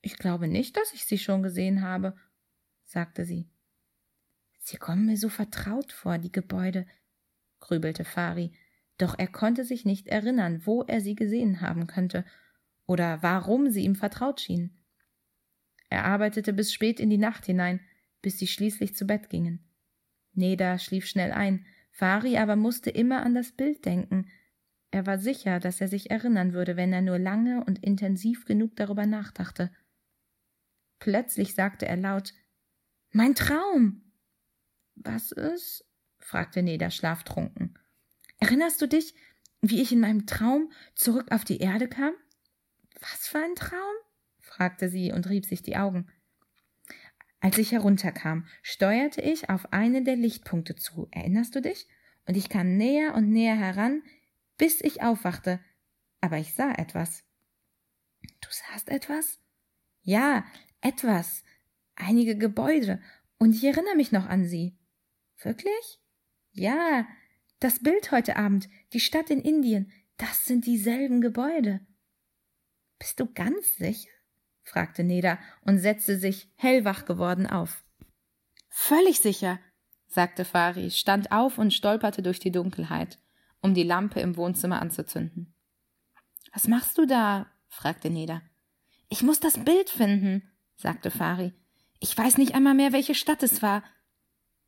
Ich 0.01 0.17
glaube 0.17 0.47
nicht, 0.47 0.75
dass 0.75 0.93
ich 0.93 1.05
sie 1.05 1.17
schon 1.17 1.43
gesehen 1.43 1.81
habe, 1.81 2.15
sagte 2.83 3.23
sie. 3.23 3.49
Sie 4.59 4.77
kommen 4.77 5.05
mir 5.05 5.17
so 5.17 5.29
vertraut 5.29 5.91
vor, 5.93 6.17
die 6.17 6.31
Gebäude, 6.31 6.85
grübelte 7.59 8.05
Fari, 8.05 8.51
doch 8.97 9.17
er 9.17 9.27
konnte 9.27 9.63
sich 9.63 9.85
nicht 9.85 10.07
erinnern, 10.07 10.65
wo 10.65 10.83
er 10.83 11.01
sie 11.01 11.15
gesehen 11.15 11.61
haben 11.61 11.87
könnte 11.87 12.25
oder 12.85 13.23
warum 13.23 13.69
sie 13.69 13.83
ihm 13.83 13.95
vertraut 13.95 14.41
schienen. 14.41 14.77
Er 15.89 16.05
arbeitete 16.05 16.53
bis 16.53 16.73
spät 16.73 16.99
in 16.99 17.09
die 17.09 17.17
Nacht 17.17 17.45
hinein, 17.45 17.79
bis 18.21 18.37
sie 18.37 18.47
schließlich 18.47 18.95
zu 18.95 19.05
Bett 19.05 19.29
gingen. 19.29 19.63
Neda 20.33 20.77
schlief 20.77 21.05
schnell 21.05 21.31
ein, 21.31 21.65
Fari 21.91 22.37
aber 22.37 22.55
musste 22.55 22.89
immer 22.89 23.23
an 23.23 23.33
das 23.33 23.51
Bild 23.51 23.85
denken. 23.85 24.29
Er 24.91 25.05
war 25.05 25.17
sicher, 25.17 25.59
dass 25.59 25.81
er 25.81 25.87
sich 25.87 26.11
erinnern 26.11 26.53
würde, 26.53 26.77
wenn 26.77 26.93
er 26.93 27.01
nur 27.01 27.19
lange 27.19 27.63
und 27.63 27.83
intensiv 27.83 28.45
genug 28.45 28.75
darüber 28.75 29.05
nachdachte. 29.05 29.71
Plötzlich 30.99 31.55
sagte 31.55 31.87
er 31.87 31.97
laut 31.97 32.33
Mein 33.11 33.35
Traum. 33.35 34.13
Was 34.95 35.31
ist? 35.31 35.88
Fragte 36.29 36.61
Neda 36.61 36.91
schlaftrunken. 36.91 37.77
Erinnerst 38.37 38.79
du 38.81 38.87
dich, 38.87 39.15
wie 39.61 39.81
ich 39.81 39.91
in 39.91 39.99
meinem 39.99 40.27
Traum 40.27 40.71
zurück 40.93 41.31
auf 41.31 41.43
die 41.43 41.57
Erde 41.57 41.87
kam? 41.87 42.13
Was 43.01 43.27
für 43.27 43.39
ein 43.39 43.55
Traum? 43.55 43.95
fragte 44.37 44.89
sie 44.89 45.11
und 45.11 45.27
rieb 45.27 45.45
sich 45.45 45.63
die 45.63 45.75
Augen. 45.75 46.07
Als 47.39 47.57
ich 47.57 47.71
herunterkam, 47.71 48.45
steuerte 48.61 49.21
ich 49.21 49.49
auf 49.49 49.73
einen 49.73 50.05
der 50.05 50.17
Lichtpunkte 50.17 50.75
zu, 50.75 51.07
erinnerst 51.09 51.55
du 51.55 51.61
dich? 51.61 51.87
Und 52.27 52.37
ich 52.37 52.49
kam 52.49 52.77
näher 52.77 53.15
und 53.15 53.31
näher 53.31 53.57
heran, 53.57 54.03
bis 54.57 54.81
ich 54.81 55.01
aufwachte, 55.01 55.59
aber 56.21 56.37
ich 56.37 56.53
sah 56.53 56.73
etwas. 56.73 57.23
Du 58.21 58.49
sahst 58.51 58.89
etwas? 58.89 59.39
Ja, 60.03 60.45
etwas. 60.81 61.43
Einige 61.95 62.37
Gebäude, 62.37 63.01
und 63.39 63.55
ich 63.55 63.63
erinnere 63.63 63.95
mich 63.95 64.11
noch 64.11 64.27
an 64.27 64.45
sie. 64.45 64.77
Wirklich? 65.41 65.99
Ja, 66.59 67.07
das 67.61 67.79
Bild 67.79 68.11
heute 68.11 68.35
Abend, 68.35 68.67
die 68.91 68.99
Stadt 68.99 69.29
in 69.29 69.39
Indien, 69.39 69.93
das 70.17 70.43
sind 70.43 70.65
dieselben 70.65 71.21
Gebäude. 71.21 71.79
Bist 72.97 73.17
du 73.21 73.31
ganz 73.33 73.77
sicher? 73.77 74.09
fragte 74.63 75.05
Neda 75.05 75.39
und 75.61 75.77
setzte 75.77 76.19
sich, 76.19 76.51
hellwach 76.55 77.05
geworden, 77.05 77.47
auf. 77.47 77.85
Völlig 78.67 79.21
sicher, 79.21 79.57
sagte 80.07 80.43
Fari, 80.43 80.91
stand 80.91 81.31
auf 81.31 81.59
und 81.59 81.73
stolperte 81.73 82.21
durch 82.21 82.41
die 82.41 82.51
Dunkelheit, 82.51 83.19
um 83.61 83.73
die 83.73 83.83
Lampe 83.83 84.19
im 84.19 84.35
Wohnzimmer 84.35 84.81
anzuzünden. 84.81 85.55
Was 86.51 86.67
machst 86.67 86.97
du 86.97 87.05
da? 87.05 87.49
fragte 87.69 88.09
Neda. 88.09 88.41
Ich 89.07 89.23
muss 89.23 89.39
das 89.39 89.63
Bild 89.63 89.89
finden, 89.89 90.51
sagte 90.75 91.09
Fari. 91.09 91.53
Ich 92.01 92.17
weiß 92.17 92.37
nicht 92.37 92.53
einmal 92.53 92.75
mehr, 92.75 92.91
welche 92.91 93.15
Stadt 93.15 93.43
es 93.43 93.61
war. 93.61 93.81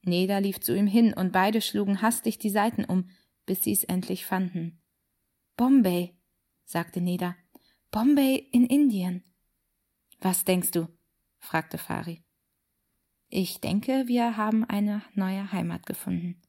Neda 0.03 0.39
lief 0.39 0.59
zu 0.59 0.75
ihm 0.75 0.87
hin 0.87 1.13
und 1.13 1.31
beide 1.31 1.61
schlugen 1.61 2.01
hastig 2.01 2.39
die 2.39 2.49
Seiten 2.49 2.85
um, 2.85 3.09
bis 3.45 3.63
sie 3.63 3.71
es 3.71 3.83
endlich 3.83 4.25
fanden. 4.25 4.81
Bombay, 5.57 6.15
sagte 6.65 7.01
Neda. 7.01 7.35
Bombay 7.91 8.35
in 8.51 8.65
Indien. 8.65 9.23
Was 10.19 10.45
denkst 10.45 10.71
du? 10.71 10.87
fragte 11.37 11.77
Fari. 11.77 12.23
Ich 13.29 13.61
denke, 13.61 14.07
wir 14.07 14.37
haben 14.37 14.65
eine 14.65 15.01
neue 15.13 15.51
Heimat 15.51 15.85
gefunden, 15.85 16.41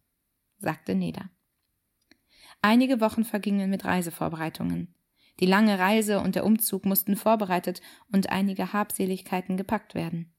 sagte 0.58 0.94
Neda. 0.94 1.30
Einige 2.60 3.00
Wochen 3.00 3.24
vergingen 3.24 3.70
mit 3.70 3.84
Reisevorbereitungen. 3.84 4.94
Die 5.40 5.46
lange 5.46 5.78
Reise 5.78 6.20
und 6.20 6.34
der 6.34 6.44
Umzug 6.44 6.84
mussten 6.84 7.16
vorbereitet 7.16 7.80
und 8.12 8.30
einige 8.30 8.72
Habseligkeiten 8.72 9.56
gepackt 9.56 9.94
werden. 9.94 10.34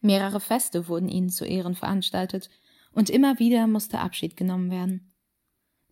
Mehrere 0.00 0.40
Feste 0.40 0.88
wurden 0.88 1.08
ihnen 1.08 1.30
zu 1.30 1.44
Ehren 1.44 1.74
veranstaltet, 1.74 2.50
und 2.92 3.08
immer 3.08 3.38
wieder 3.38 3.66
musste 3.66 4.00
Abschied 4.00 4.36
genommen 4.36 4.70
werden. 4.70 5.12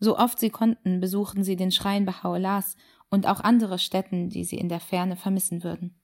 So 0.01 0.19
oft 0.19 0.39
sie 0.39 0.51
konnten, 0.51 1.01
besuchten 1.01 1.45
sie 1.45 1.57
den 1.57 1.71
Schrein 1.71 2.09
Baha'u'llahs 2.09 2.77
und 3.09 3.27
auch 3.27 3.41
andere 3.41 3.79
Städten, 3.79 4.31
die 4.31 4.45
sie 4.45 4.59
in 4.59 4.69
der 4.69 4.81
Ferne 4.81 5.17
vermissen 5.17 5.63
würden. 5.63 6.01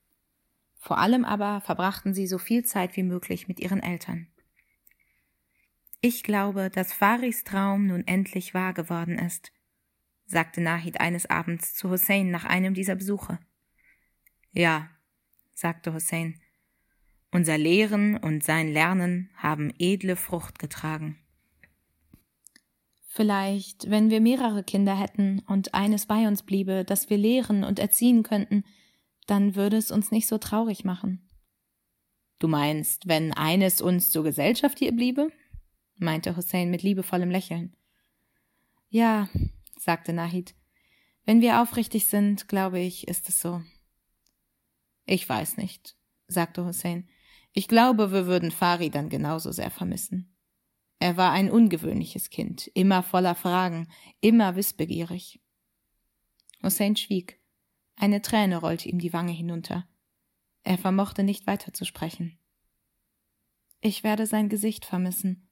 Vor 0.78 0.98
allem 0.98 1.24
aber 1.24 1.60
verbrachten 1.60 2.14
sie 2.14 2.26
so 2.26 2.38
viel 2.38 2.64
Zeit 2.64 2.96
wie 2.96 3.02
möglich 3.02 3.48
mit 3.48 3.60
ihren 3.60 3.82
Eltern. 3.82 4.28
Ich 6.00 6.22
glaube, 6.22 6.68
dass 6.70 6.92
Faris 6.92 7.44
Traum 7.44 7.86
nun 7.86 8.06
endlich 8.06 8.52
wahr 8.52 8.74
geworden 8.74 9.18
ist, 9.18 9.52
sagte 10.26 10.60
Nahid 10.60 11.00
eines 11.00 11.26
Abends 11.26 11.74
zu 11.74 11.88
Hussein 11.88 12.30
nach 12.30 12.44
einem 12.44 12.74
dieser 12.74 12.96
Besuche. 12.96 13.38
Ja, 14.52 14.90
sagte 15.54 15.94
Hussein, 15.94 16.40
unser 17.34 17.58
Lehren 17.58 18.16
und 18.16 18.44
sein 18.44 18.72
Lernen 18.72 19.28
haben 19.36 19.72
edle 19.80 20.14
Frucht 20.14 20.60
getragen. 20.60 21.18
Vielleicht, 23.08 23.90
wenn 23.90 24.08
wir 24.08 24.20
mehrere 24.20 24.62
Kinder 24.62 24.96
hätten 24.96 25.40
und 25.40 25.74
eines 25.74 26.06
bei 26.06 26.28
uns 26.28 26.44
bliebe, 26.44 26.84
das 26.84 27.10
wir 27.10 27.16
lehren 27.16 27.64
und 27.64 27.80
erziehen 27.80 28.22
könnten, 28.22 28.64
dann 29.26 29.56
würde 29.56 29.76
es 29.76 29.90
uns 29.90 30.12
nicht 30.12 30.28
so 30.28 30.38
traurig 30.38 30.84
machen. 30.84 31.28
Du 32.38 32.46
meinst, 32.46 33.08
wenn 33.08 33.32
eines 33.32 33.80
uns 33.80 34.12
zur 34.12 34.22
Gesellschaft 34.22 34.78
hier 34.78 34.92
bliebe? 34.92 35.32
meinte 35.96 36.36
Hussein 36.36 36.70
mit 36.70 36.82
liebevollem 36.82 37.30
Lächeln. 37.30 37.74
Ja, 38.90 39.28
sagte 39.76 40.12
Nahid. 40.12 40.54
Wenn 41.24 41.40
wir 41.40 41.60
aufrichtig 41.62 42.06
sind, 42.06 42.46
glaube 42.46 42.78
ich, 42.78 43.08
ist 43.08 43.28
es 43.28 43.40
so. 43.40 43.60
Ich 45.04 45.28
weiß 45.28 45.56
nicht, 45.56 45.96
sagte 46.28 46.64
Hussein. 46.64 47.08
Ich 47.56 47.68
glaube, 47.68 48.10
wir 48.10 48.26
würden 48.26 48.50
Fari 48.50 48.90
dann 48.90 49.08
genauso 49.08 49.52
sehr 49.52 49.70
vermissen. 49.70 50.36
Er 50.98 51.16
war 51.16 51.30
ein 51.30 51.50
ungewöhnliches 51.50 52.30
Kind, 52.30 52.68
immer 52.74 53.04
voller 53.04 53.36
Fragen, 53.36 53.88
immer 54.20 54.56
wissbegierig. 54.56 55.40
Hussein 56.64 56.96
schwieg. 56.96 57.40
Eine 57.94 58.22
Träne 58.22 58.56
rollte 58.56 58.88
ihm 58.88 58.98
die 58.98 59.12
Wange 59.12 59.30
hinunter. 59.30 59.86
Er 60.64 60.78
vermochte 60.78 61.22
nicht 61.22 61.46
weiterzusprechen. 61.46 62.40
Ich 63.80 64.02
werde 64.02 64.26
sein 64.26 64.48
Gesicht 64.48 64.84
vermissen, 64.84 65.48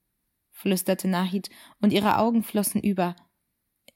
flüsterte 0.51 1.07
Nahid, 1.07 1.51
und 1.81 1.93
ihre 1.93 2.19
Augen 2.19 2.43
flossen 2.43 2.81
über. 2.81 3.15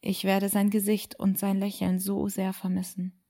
ich 0.01 0.23
werde 0.23 0.49
sein 0.49 0.71
Gesicht 0.71 1.19
und 1.19 1.39
sein 1.39 1.59
Lächeln 1.59 1.99
so 1.99 2.29
sehr 2.29 2.53
vermissen. 2.53 3.25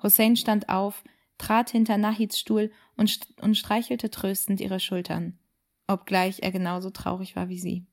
Hussein 0.00 0.36
stand 0.36 0.68
auf, 0.68 1.02
trat 1.38 1.70
hinter 1.70 1.98
Nahids 1.98 2.38
Stuhl 2.38 2.70
und, 2.96 3.20
und 3.40 3.56
streichelte 3.56 4.10
tröstend 4.10 4.60
ihre 4.60 4.80
Schultern, 4.80 5.38
obgleich 5.86 6.40
er 6.42 6.52
genauso 6.52 6.90
traurig 6.90 7.36
war 7.36 7.48
wie 7.48 7.58
sie. 7.58 7.86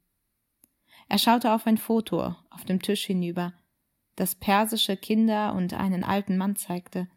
Er 1.07 1.17
schaute 1.17 1.53
auf 1.53 1.65
ein 1.65 1.77
Foto 1.77 2.35
auf 2.49 2.65
dem 2.65 2.81
Tisch 2.81 3.05
hinüber, 3.05 3.53
das 4.15 4.35
persische 4.35 4.97
Kinder 4.97 5.53
und 5.53 5.73
einen 5.73 6.03
alten 6.03 6.37
Mann 6.37 6.55
zeigte. 6.55 7.07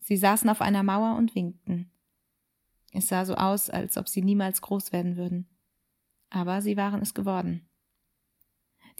Sie 0.00 0.16
saßen 0.16 0.48
auf 0.48 0.60
einer 0.60 0.82
Mauer 0.82 1.16
und 1.16 1.34
winkten. 1.34 1.90
Es 2.92 3.08
sah 3.08 3.26
so 3.26 3.34
aus, 3.34 3.68
als 3.68 3.98
ob 3.98 4.08
sie 4.08 4.22
niemals 4.22 4.62
groß 4.62 4.90
werden 4.92 5.16
würden. 5.16 5.48
Aber 6.30 6.62
sie 6.62 6.76
waren 6.76 7.02
es 7.02 7.12
geworden. 7.12 7.68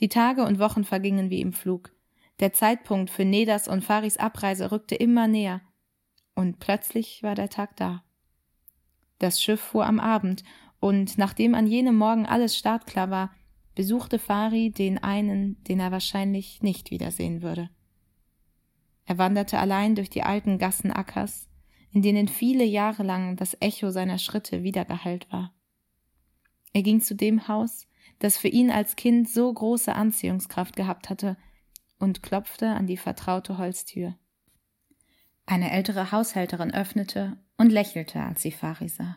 Die 0.00 0.08
Tage 0.08 0.44
und 0.44 0.58
Wochen 0.58 0.84
vergingen 0.84 1.30
wie 1.30 1.40
im 1.40 1.54
Flug. 1.54 1.92
Der 2.40 2.52
Zeitpunkt 2.52 3.08
für 3.08 3.24
Nedas 3.24 3.66
und 3.66 3.82
Faris 3.82 4.18
Abreise 4.18 4.70
rückte 4.70 4.94
immer 4.94 5.26
näher. 5.26 5.62
Und 6.36 6.60
plötzlich 6.60 7.24
war 7.24 7.34
der 7.34 7.48
Tag 7.48 7.76
da. 7.76 8.04
Das 9.18 9.42
Schiff 9.42 9.60
fuhr 9.60 9.86
am 9.86 9.98
Abend, 9.98 10.44
und 10.78 11.16
nachdem 11.18 11.54
an 11.54 11.66
jenem 11.66 11.96
Morgen 11.96 12.26
alles 12.26 12.56
startklar 12.56 13.10
war, 13.10 13.34
besuchte 13.74 14.18
Fari 14.18 14.70
den 14.70 14.98
einen, 14.98 15.62
den 15.64 15.80
er 15.80 15.90
wahrscheinlich 15.90 16.62
nicht 16.62 16.90
wiedersehen 16.90 17.42
würde. 17.42 17.70
Er 19.06 19.18
wanderte 19.18 19.58
allein 19.58 19.94
durch 19.94 20.10
die 20.10 20.22
alten 20.22 20.58
Gassen 20.58 20.92
Ackers, 20.92 21.48
in 21.90 22.02
denen 22.02 22.28
viele 22.28 22.64
Jahre 22.64 23.02
lang 23.02 23.36
das 23.36 23.56
Echo 23.60 23.90
seiner 23.90 24.18
Schritte 24.18 24.62
wiedergeheilt 24.62 25.32
war. 25.32 25.54
Er 26.74 26.82
ging 26.82 27.00
zu 27.00 27.14
dem 27.14 27.48
Haus, 27.48 27.86
das 28.18 28.36
für 28.36 28.48
ihn 28.48 28.70
als 28.70 28.96
Kind 28.96 29.30
so 29.30 29.50
große 29.52 29.94
Anziehungskraft 29.94 30.76
gehabt 30.76 31.08
hatte, 31.08 31.38
und 31.98 32.22
klopfte 32.22 32.68
an 32.68 32.86
die 32.86 32.98
vertraute 32.98 33.56
Holztür. 33.56 34.18
Eine 35.46 35.70
ältere 35.70 36.10
Haushälterin 36.10 36.74
öffnete 36.74 37.36
und 37.56 37.70
lächelte, 37.70 38.20
als 38.20 38.42
sie 38.42 38.50
Fari 38.50 38.88
sah. 38.88 39.16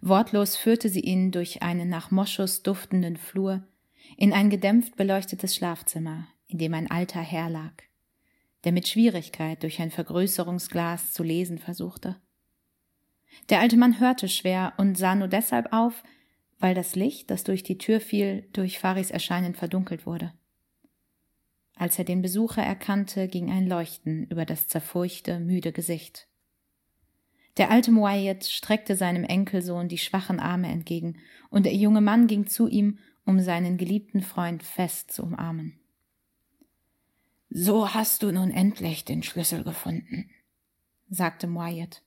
Wortlos 0.00 0.56
führte 0.56 0.88
sie 0.88 1.00
ihn 1.00 1.30
durch 1.30 1.62
einen 1.62 1.88
nach 1.88 2.10
Moschus 2.10 2.62
duftenden 2.62 3.16
Flur 3.16 3.62
in 4.16 4.32
ein 4.32 4.50
gedämpft 4.50 4.96
beleuchtetes 4.96 5.54
Schlafzimmer, 5.54 6.26
in 6.46 6.58
dem 6.58 6.74
ein 6.74 6.90
alter 6.90 7.20
Herr 7.20 7.50
lag, 7.50 7.72
der 8.64 8.72
mit 8.72 8.88
Schwierigkeit 8.88 9.62
durch 9.62 9.80
ein 9.80 9.90
Vergrößerungsglas 9.90 11.12
zu 11.12 11.22
lesen 11.22 11.58
versuchte. 11.58 12.16
Der 13.48 13.60
alte 13.60 13.76
Mann 13.76 14.00
hörte 14.00 14.28
schwer 14.28 14.72
und 14.76 14.96
sah 14.96 15.14
nur 15.14 15.28
deshalb 15.28 15.72
auf, 15.72 16.02
weil 16.58 16.74
das 16.74 16.96
Licht, 16.96 17.30
das 17.30 17.44
durch 17.44 17.62
die 17.62 17.78
Tür 17.78 18.00
fiel, 18.00 18.48
durch 18.52 18.78
Faris 18.78 19.10
Erscheinen 19.10 19.54
verdunkelt 19.54 20.06
wurde. 20.06 20.32
Als 21.78 21.96
er 21.96 22.04
den 22.04 22.22
Besucher 22.22 22.62
erkannte, 22.62 23.28
ging 23.28 23.52
ein 23.52 23.68
Leuchten 23.68 24.26
über 24.26 24.44
das 24.44 24.66
zerfurchte, 24.66 25.38
müde 25.38 25.70
Gesicht. 25.70 26.26
Der 27.56 27.70
alte 27.70 27.92
Muayyad 27.92 28.44
streckte 28.44 28.96
seinem 28.96 29.22
Enkelsohn 29.22 29.86
die 29.86 29.98
schwachen 29.98 30.40
Arme 30.40 30.68
entgegen, 30.68 31.18
und 31.50 31.66
der 31.66 31.74
junge 31.74 32.00
Mann 32.00 32.26
ging 32.26 32.48
zu 32.48 32.66
ihm, 32.66 32.98
um 33.24 33.38
seinen 33.38 33.76
geliebten 33.76 34.22
Freund 34.22 34.64
fest 34.64 35.12
zu 35.12 35.22
umarmen. 35.22 35.78
So 37.48 37.94
hast 37.94 38.24
du 38.24 38.32
nun 38.32 38.50
endlich 38.50 39.04
den 39.04 39.22
Schlüssel 39.22 39.62
gefunden, 39.62 40.30
sagte 41.08 41.46
Muayyad. 41.46 42.02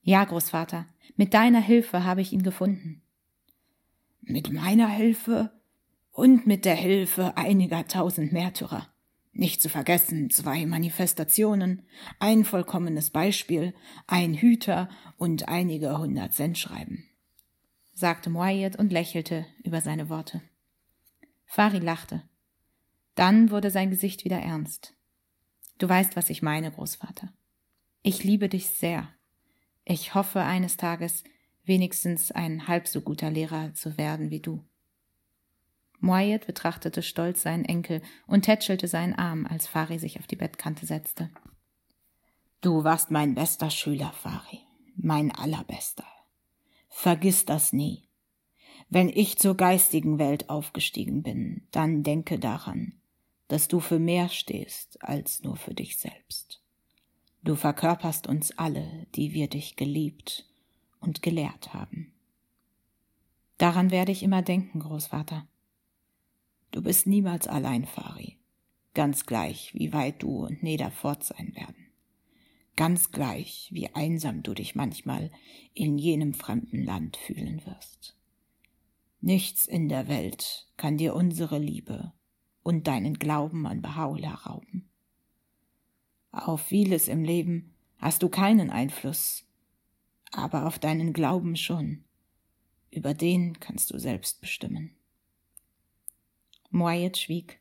Ja, 0.00 0.24
Großvater, 0.24 0.86
mit 1.16 1.34
deiner 1.34 1.60
Hilfe 1.60 2.04
habe 2.04 2.22
ich 2.22 2.32
ihn 2.32 2.42
gefunden. 2.42 3.02
Mit 4.22 4.50
meiner 4.50 4.88
Hilfe 4.88 5.52
und 6.12 6.46
mit 6.46 6.64
der 6.64 6.74
Hilfe 6.74 7.36
einiger 7.36 7.86
tausend 7.88 8.32
Märtyrer. 8.32 8.88
Nicht 9.32 9.62
zu 9.62 9.70
vergessen 9.70 10.28
zwei 10.28 10.66
Manifestationen, 10.66 11.86
ein 12.18 12.44
vollkommenes 12.44 13.10
Beispiel, 13.10 13.74
ein 14.06 14.34
Hüter 14.34 14.90
und 15.16 15.48
einige 15.48 15.98
hundert 15.98 16.34
Sendschreiben, 16.34 17.08
sagte 17.94 18.28
Moayed 18.28 18.76
und 18.76 18.92
lächelte 18.92 19.46
über 19.64 19.80
seine 19.80 20.10
Worte. 20.10 20.42
Fari 21.46 21.78
lachte. 21.78 22.22
Dann 23.14 23.50
wurde 23.50 23.70
sein 23.70 23.90
Gesicht 23.90 24.24
wieder 24.24 24.38
ernst. 24.38 24.94
Du 25.78 25.88
weißt, 25.88 26.14
was 26.14 26.30
ich 26.30 26.42
meine, 26.42 26.70
Großvater. 26.70 27.32
Ich 28.02 28.24
liebe 28.24 28.48
dich 28.48 28.68
sehr. 28.68 29.08
Ich 29.84 30.14
hoffe 30.14 30.40
eines 30.42 30.76
Tages, 30.76 31.24
wenigstens 31.64 32.32
ein 32.32 32.68
halb 32.68 32.86
so 32.86 33.00
guter 33.00 33.30
Lehrer 33.30 33.72
zu 33.74 33.96
werden 33.96 34.30
wie 34.30 34.40
du. 34.40 34.64
Moyet 36.02 36.46
betrachtete 36.46 37.00
stolz 37.02 37.42
seinen 37.42 37.64
Enkel 37.64 38.02
und 38.26 38.42
tätschelte 38.42 38.88
seinen 38.88 39.14
Arm, 39.14 39.46
als 39.46 39.68
Fari 39.68 39.98
sich 39.98 40.18
auf 40.18 40.26
die 40.26 40.36
Bettkante 40.36 40.84
setzte. 40.84 41.30
Du 42.60 42.84
warst 42.84 43.10
mein 43.10 43.34
bester 43.34 43.70
Schüler, 43.70 44.12
Fari, 44.12 44.60
mein 44.96 45.32
allerbester. 45.32 46.04
Vergiss 46.88 47.44
das 47.44 47.72
nie. 47.72 48.08
Wenn 48.88 49.08
ich 49.08 49.38
zur 49.38 49.56
geistigen 49.56 50.18
Welt 50.18 50.50
aufgestiegen 50.50 51.22
bin, 51.22 51.66
dann 51.70 52.02
denke 52.02 52.38
daran, 52.38 52.94
dass 53.48 53.68
du 53.68 53.80
für 53.80 53.98
mehr 53.98 54.28
stehst 54.28 55.02
als 55.02 55.42
nur 55.42 55.56
für 55.56 55.72
dich 55.72 55.98
selbst. 55.98 56.62
Du 57.44 57.54
verkörperst 57.54 58.26
uns 58.26 58.56
alle, 58.58 59.06
die 59.14 59.32
wir 59.32 59.48
dich 59.48 59.76
geliebt 59.76 60.46
und 61.00 61.22
gelehrt 61.22 61.74
haben. 61.74 62.12
Daran 63.58 63.90
werde 63.90 64.10
ich 64.10 64.22
immer 64.22 64.42
denken, 64.42 64.80
Großvater. 64.80 65.46
Du 66.72 66.80
bist 66.80 67.06
niemals 67.06 67.46
allein, 67.46 67.84
Fari. 67.84 68.38
Ganz 68.94 69.26
gleich, 69.26 69.72
wie 69.74 69.92
weit 69.92 70.22
du 70.22 70.44
und 70.46 70.62
Neda 70.62 70.90
fort 70.90 71.22
sein 71.22 71.54
werden. 71.54 71.86
Ganz 72.76 73.12
gleich, 73.12 73.68
wie 73.72 73.94
einsam 73.94 74.42
du 74.42 74.54
dich 74.54 74.74
manchmal 74.74 75.30
in 75.74 75.98
jenem 75.98 76.32
fremden 76.32 76.82
Land 76.82 77.18
fühlen 77.18 77.64
wirst. 77.66 78.16
Nichts 79.20 79.66
in 79.66 79.90
der 79.90 80.08
Welt 80.08 80.66
kann 80.78 80.96
dir 80.96 81.14
unsere 81.14 81.58
Liebe 81.58 82.12
und 82.62 82.86
deinen 82.86 83.18
Glauben 83.18 83.66
an 83.66 83.82
Bahá'u'lláh 83.82 84.46
rauben. 84.46 84.88
Auf 86.30 86.62
vieles 86.62 87.08
im 87.08 87.22
Leben 87.22 87.74
hast 87.98 88.22
du 88.22 88.30
keinen 88.30 88.70
Einfluss, 88.70 89.44
aber 90.32 90.66
auf 90.66 90.78
deinen 90.78 91.12
Glauben 91.12 91.56
schon. 91.56 92.04
Über 92.90 93.12
den 93.12 93.60
kannst 93.60 93.90
du 93.90 93.98
selbst 93.98 94.40
bestimmen. 94.40 94.96
Moyet 96.72 97.18
schwieg. 97.18 97.60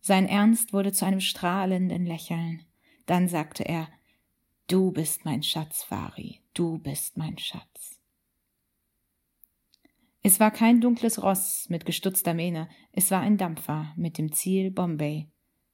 Sein 0.00 0.26
Ernst 0.26 0.72
wurde 0.72 0.92
zu 0.92 1.04
einem 1.04 1.20
strahlenden 1.20 2.06
Lächeln. 2.06 2.62
Dann 3.06 3.28
sagte 3.28 3.64
er, 3.64 3.88
Du 4.68 4.90
bist 4.90 5.24
mein 5.24 5.44
Schatz, 5.44 5.84
Fari, 5.84 6.40
du 6.52 6.78
bist 6.78 7.16
mein 7.16 7.38
Schatz. 7.38 8.00
Es 10.22 10.40
war 10.40 10.50
kein 10.50 10.80
dunkles 10.80 11.22
Ross 11.22 11.68
mit 11.68 11.86
gestutzter 11.86 12.34
Mähne, 12.34 12.68
es 12.90 13.12
war 13.12 13.20
ein 13.20 13.36
Dampfer 13.36 13.92
mit 13.94 14.18
dem 14.18 14.32
Ziel 14.32 14.72
Bombay, 14.72 15.28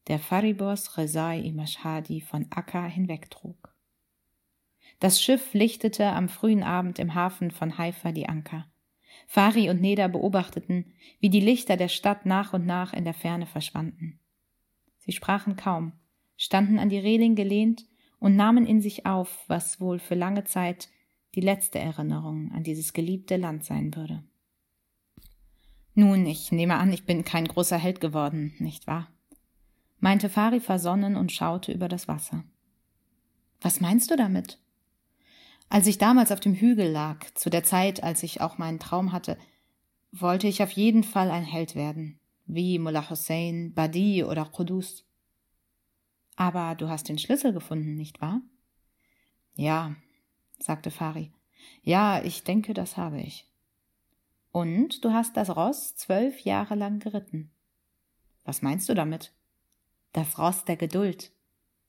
der 0.09 0.19
Faribos 0.19 0.99
Rezai 0.99 1.41
Imashhadi 1.41 2.21
von 2.21 2.49
Akka 2.51 2.85
hinwegtrug. 2.85 3.75
Das 5.01 5.23
Schiff 5.23 5.55
lichtete 5.55 6.07
am 6.07 6.29
frühen 6.29 6.63
Abend 6.63 6.99
im 6.99 7.15
Hafen 7.15 7.51
von 7.51 7.79
Haifa 7.79 8.13
die 8.13 8.29
Anker. 8.29 8.67
Fari 9.33 9.71
und 9.71 9.81
Neda 9.81 10.09
beobachteten, 10.09 10.93
wie 11.19 11.31
die 11.31 11.41
Lichter 11.41 11.79
der 11.79 11.89
Stadt 11.89 12.27
nach 12.27 12.53
und 12.53 12.67
nach 12.67 12.93
in 12.93 13.05
der 13.05 13.15
Ferne 13.15 13.47
verschwanden. 13.47 14.21
Sie 14.99 15.13
sprachen 15.13 15.57
kaum, 15.57 15.95
standen 16.37 16.79
an 16.79 16.91
die 16.91 16.99
Reling 16.99 17.35
gelehnt 17.35 17.87
und 18.19 18.37
nahmen 18.37 18.67
in 18.67 18.83
sich 18.83 19.07
auf, 19.07 19.47
was 19.49 19.81
wohl 19.81 20.01
für 20.01 20.17
lange 20.17 20.45
Zeit 20.45 20.91
die 21.35 21.41
letzte 21.41 21.79
Erinnerung 21.79 22.53
an 22.53 22.63
dieses 22.63 22.93
geliebte 22.93 23.39
Land 23.39 23.65
sein 23.65 23.97
würde. 23.97 24.23
Nun, 25.95 26.27
ich 26.27 26.53
nehme 26.53 26.75
an, 26.75 26.93
ich 26.93 27.07
bin 27.07 27.25
kein 27.25 27.49
großer 27.49 27.79
Held 27.79 28.03
geworden, 28.03 28.55
nicht 28.59 28.87
wahr? 28.87 29.11
meinte 29.99 30.29
Fari 30.29 30.61
versonnen 30.61 31.17
und 31.17 31.33
schaute 31.33 31.73
über 31.73 31.89
das 31.89 32.07
Wasser. 32.07 32.45
Was 33.63 33.81
meinst 33.81 34.11
du 34.11 34.17
damit? 34.17 34.62
Als 35.73 35.87
ich 35.87 35.97
damals 35.97 36.31
auf 36.31 36.41
dem 36.41 36.53
Hügel 36.53 36.91
lag, 36.91 37.25
zu 37.33 37.49
der 37.49 37.65
Zeit, 37.65 38.03
als 38.03 38.23
ich 38.23 38.43
auch 38.43 38.59
meinen 38.59 38.79
Traum 38.79 39.11
hatte, 39.11 39.39
wollte 40.11 40.47
ich 40.47 40.63
auf 40.63 40.71
jeden 40.73 41.03
Fall 41.03 41.31
ein 41.31 41.45
Held 41.47 41.75
werden, 41.75 42.21
wie 42.45 42.79
Mullah 42.79 43.09
Hussein, 43.09 43.73
Badi 43.73 44.23
oder 44.23 44.45
Qudus. 44.45 45.07
Aber 46.37 46.75
du 46.75 46.91
hast 46.91 47.09
den 47.09 47.17
Schlüssel 47.17 47.55
gefunden, 47.55 47.95
nicht 47.95 48.21
wahr? 48.21 48.43
Ja, 49.55 49.97
sagte 50.59 50.91
Fari. 50.91 51.33
Ja, 51.83 52.23
ich 52.23 52.45
denke, 52.45 52.75
das 52.75 52.99
habe 52.99 53.23
ich. 53.23 53.49
Und 54.51 55.03
du 55.07 55.15
hast 55.15 55.39
das 55.39 55.57
Ross 55.57 55.97
zwölf 55.97 56.41
Jahre 56.41 56.75
lang 56.75 56.99
geritten. 56.99 57.51
Was 58.45 58.61
meinst 58.61 58.91
du 58.91 58.95
damit? 58.95 59.33
Das 60.13 60.39
Ross 60.39 60.67
der 60.67 60.77
Geduld, 60.77 61.33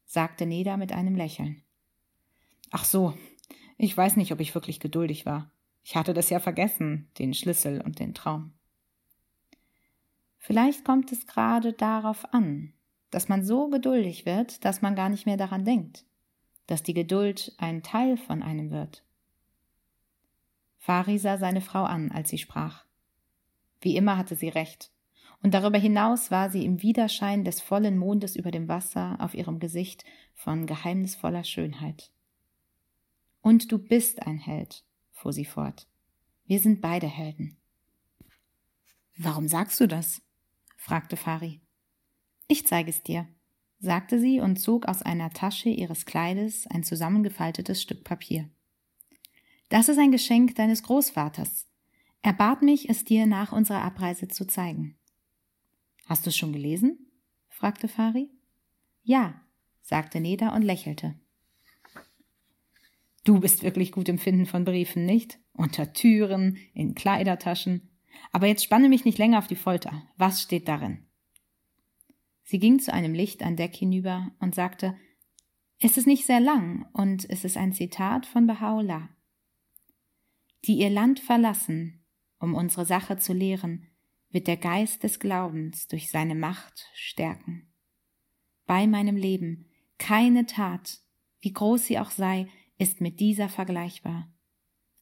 sagte 0.05 0.45
Neda 0.45 0.77
mit 0.77 0.93
einem 0.93 1.17
Lächeln. 1.17 1.63
Ach 2.71 2.85
so, 2.85 3.13
ich 3.83 3.97
weiß 3.97 4.15
nicht, 4.15 4.31
ob 4.31 4.39
ich 4.39 4.55
wirklich 4.55 4.79
geduldig 4.79 5.25
war. 5.25 5.51
Ich 5.83 5.97
hatte 5.97 6.13
das 6.13 6.29
ja 6.29 6.39
vergessen, 6.39 7.09
den 7.19 7.33
Schlüssel 7.33 7.81
und 7.81 7.99
den 7.99 8.13
Traum. 8.13 8.53
Vielleicht 10.39 10.85
kommt 10.85 11.11
es 11.11 11.27
gerade 11.27 11.73
darauf 11.73 12.33
an, 12.33 12.71
dass 13.11 13.27
man 13.27 13.43
so 13.43 13.69
geduldig 13.69 14.25
wird, 14.25 14.63
dass 14.63 14.81
man 14.81 14.95
gar 14.95 15.09
nicht 15.09 15.25
mehr 15.25 15.35
daran 15.35 15.65
denkt, 15.65 16.05
dass 16.67 16.83
die 16.83 16.93
Geduld 16.93 17.53
ein 17.57 17.83
Teil 17.83 18.15
von 18.15 18.41
einem 18.41 18.71
wird. 18.71 19.03
Fari 20.79 21.17
sah 21.17 21.37
seine 21.37 21.61
Frau 21.61 21.83
an, 21.83 22.09
als 22.11 22.29
sie 22.29 22.37
sprach. 22.37 22.85
Wie 23.81 23.97
immer 23.97 24.17
hatte 24.17 24.35
sie 24.35 24.49
recht, 24.49 24.91
und 25.41 25.53
darüber 25.53 25.77
hinaus 25.77 26.31
war 26.31 26.49
sie 26.49 26.63
im 26.63 26.81
Widerschein 26.81 27.43
des 27.43 27.59
vollen 27.59 27.97
Mondes 27.97 28.37
über 28.37 28.51
dem 28.51 28.69
Wasser 28.69 29.17
auf 29.19 29.33
ihrem 29.33 29.59
Gesicht 29.59 30.05
von 30.33 30.67
geheimnisvoller 30.67 31.43
Schönheit. 31.43 32.12
Und 33.43 33.73
du 33.73 33.77
bist 33.77 34.21
ein 34.25 34.37
Held, 34.37 34.85
fuhr 35.11 35.33
sie 35.33 35.43
fort. 35.43 35.85
Wir 36.45 36.61
sind 36.61 36.79
beide 36.79 37.07
Helden. 37.07 37.57
Warum 39.17 39.49
sagst 39.49 39.81
du 39.81 39.87
das? 39.87 40.21
fragte 40.77 41.17
Fari. 41.17 41.59
Ich 42.47 42.65
zeige 42.65 42.89
es 42.89 43.03
dir, 43.03 43.27
sagte 43.79 44.17
sie 44.17 44.39
und 44.39 44.61
zog 44.61 44.87
aus 44.87 45.01
einer 45.01 45.29
Tasche 45.29 45.67
ihres 45.67 46.05
Kleides 46.05 46.67
ein 46.67 46.83
zusammengefaltetes 46.83 47.81
Stück 47.81 48.05
Papier. 48.05 48.49
Das 49.67 49.89
ist 49.89 49.97
ein 49.99 50.11
Geschenk 50.13 50.55
deines 50.55 50.81
Großvaters. 50.83 51.67
Er 52.21 52.33
bat 52.33 52.61
mich, 52.61 52.89
es 52.89 53.03
dir 53.03 53.25
nach 53.25 53.51
unserer 53.51 53.81
Abreise 53.81 54.29
zu 54.29 54.47
zeigen. 54.47 54.97
Hast 56.05 56.25
du 56.25 56.29
es 56.29 56.37
schon 56.37 56.53
gelesen? 56.53 57.11
fragte 57.49 57.89
Fari. 57.89 58.29
Ja, 59.03 59.41
sagte 59.81 60.21
Neda 60.21 60.55
und 60.55 60.61
lächelte. 60.61 61.19
Du 63.23 63.39
bist 63.39 63.63
wirklich 63.63 63.91
gut 63.91 64.09
im 64.09 64.17
Finden 64.17 64.45
von 64.45 64.65
Briefen, 64.65 65.05
nicht? 65.05 65.39
Unter 65.53 65.93
Türen, 65.93 66.57
in 66.73 66.93
Kleidertaschen. 66.93 67.89
Aber 68.31 68.47
jetzt 68.47 68.63
spanne 68.63 68.89
mich 68.89 69.05
nicht 69.05 69.17
länger 69.17 69.39
auf 69.39 69.47
die 69.47 69.55
Folter. 69.55 70.03
Was 70.17 70.41
steht 70.41 70.67
darin? 70.67 71.05
Sie 72.43 72.59
ging 72.59 72.79
zu 72.79 72.93
einem 72.93 73.13
Licht 73.13 73.41
an 73.41 73.55
Deck 73.55 73.75
hinüber 73.75 74.31
und 74.39 74.53
sagte, 74.53 74.97
es 75.79 75.97
ist 75.97 76.07
nicht 76.07 76.25
sehr 76.25 76.39
lang 76.39 76.85
und 76.93 77.29
es 77.29 77.43
ist 77.43 77.57
ein 77.57 77.73
Zitat 77.73 78.25
von 78.25 78.47
Baha'u'llah. 78.47 79.09
Die 80.65 80.77
ihr 80.77 80.89
Land 80.89 81.19
verlassen, 81.19 82.05
um 82.39 82.55
unsere 82.55 82.85
Sache 82.85 83.17
zu 83.17 83.33
lehren, 83.33 83.87
wird 84.29 84.47
der 84.47 84.57
Geist 84.57 85.03
des 85.03 85.19
Glaubens 85.19 85.87
durch 85.87 86.09
seine 86.09 86.35
Macht 86.35 86.85
stärken. 86.93 87.67
Bei 88.65 88.87
meinem 88.87 89.15
Leben 89.15 89.69
keine 89.97 90.45
Tat, 90.45 90.99
wie 91.41 91.53
groß 91.53 91.85
sie 91.85 91.99
auch 91.99 92.11
sei, 92.11 92.47
ist 92.77 93.01
mit 93.01 93.19
dieser 93.19 93.49
vergleichbar, 93.49 94.31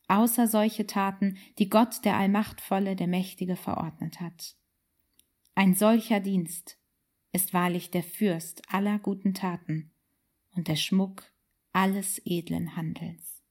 außer 0.08 0.48
solche 0.48 0.88
Taten, 0.88 1.38
die 1.58 1.70
Gott 1.70 2.04
der 2.06 2.18
Allmachtvolle, 2.18 2.96
der 2.96 3.08
Mächtige 3.08 3.56
verordnet 3.56 4.20
hat. 4.20 4.56
Ein 5.56 5.76
solcher 5.76 6.20
Dienst 6.20 6.78
ist 7.32 7.54
wahrlich 7.54 7.92
der 7.92 8.04
Fürst 8.04 8.62
aller 8.74 9.00
guten 9.00 9.34
Taten 9.34 9.92
und 10.56 10.68
der 10.68 10.76
Schmuck 10.76 11.32
alles 11.72 12.22
edlen 12.26 12.76
Handels. 12.76 13.42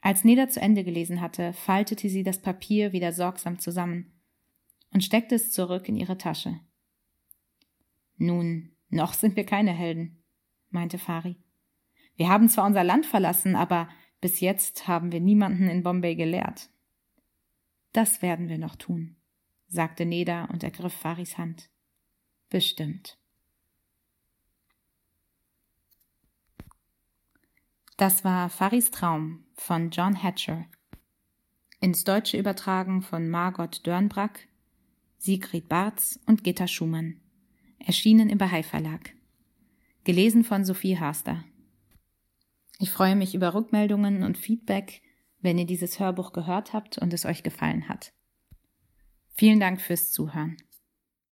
Als 0.00 0.24
Neda 0.24 0.48
zu 0.48 0.60
Ende 0.60 0.84
gelesen 0.84 1.20
hatte, 1.20 1.52
faltete 1.52 2.08
sie 2.08 2.24
das 2.24 2.40
Papier 2.40 2.92
wieder 2.92 3.12
sorgsam 3.12 3.58
zusammen 3.58 4.20
und 4.90 5.04
steckte 5.04 5.36
es 5.36 5.52
zurück 5.52 5.88
in 5.88 5.96
ihre 5.96 6.18
Tasche. 6.18 6.60
Nun, 8.16 8.72
noch 8.88 9.14
sind 9.14 9.36
wir 9.36 9.46
keine 9.46 9.72
Helden, 9.72 10.22
meinte 10.70 10.98
Fari. 10.98 11.36
Wir 12.16 12.28
haben 12.28 12.48
zwar 12.48 12.66
unser 12.66 12.84
Land 12.84 13.06
verlassen, 13.06 13.56
aber 13.56 13.88
bis 14.20 14.40
jetzt 14.40 14.86
haben 14.86 15.12
wir 15.12 15.20
niemanden 15.20 15.68
in 15.68 15.82
Bombay 15.82 16.14
gelehrt. 16.14 16.70
Das 17.92 18.22
werden 18.22 18.48
wir 18.48 18.58
noch 18.58 18.76
tun, 18.76 19.16
sagte 19.68 20.06
Neda 20.06 20.44
und 20.46 20.62
ergriff 20.62 20.94
Faris 20.94 21.38
Hand. 21.38 21.70
Bestimmt. 22.48 23.18
Das 27.96 28.24
war 28.24 28.48
Faris 28.48 28.90
Traum 28.90 29.44
von 29.54 29.90
John 29.90 30.22
Hatcher. 30.22 30.66
Ins 31.80 32.04
Deutsche 32.04 32.38
übertragen 32.38 33.02
von 33.02 33.28
Margot 33.28 33.86
Dörnbrack, 33.86 34.48
Sigrid 35.18 35.68
Barz 35.68 36.18
und 36.26 36.44
Gitta 36.44 36.66
Schumann. 36.66 37.20
Erschienen 37.78 38.28
im 38.28 38.38
Bahai 38.38 38.62
Verlag. 38.62 39.14
Gelesen 40.04 40.44
von 40.44 40.64
Sophie 40.64 40.98
Haster. 40.98 41.44
Ich 42.82 42.90
freue 42.90 43.14
mich 43.14 43.32
über 43.36 43.54
Rückmeldungen 43.54 44.24
und 44.24 44.36
Feedback, 44.36 45.02
wenn 45.40 45.56
ihr 45.56 45.66
dieses 45.66 46.00
Hörbuch 46.00 46.32
gehört 46.32 46.72
habt 46.72 46.98
und 46.98 47.12
es 47.14 47.24
euch 47.24 47.44
gefallen 47.44 47.88
hat. 47.88 48.12
Vielen 49.34 49.60
Dank 49.60 49.80
fürs 49.80 50.10
Zuhören. 50.10 50.56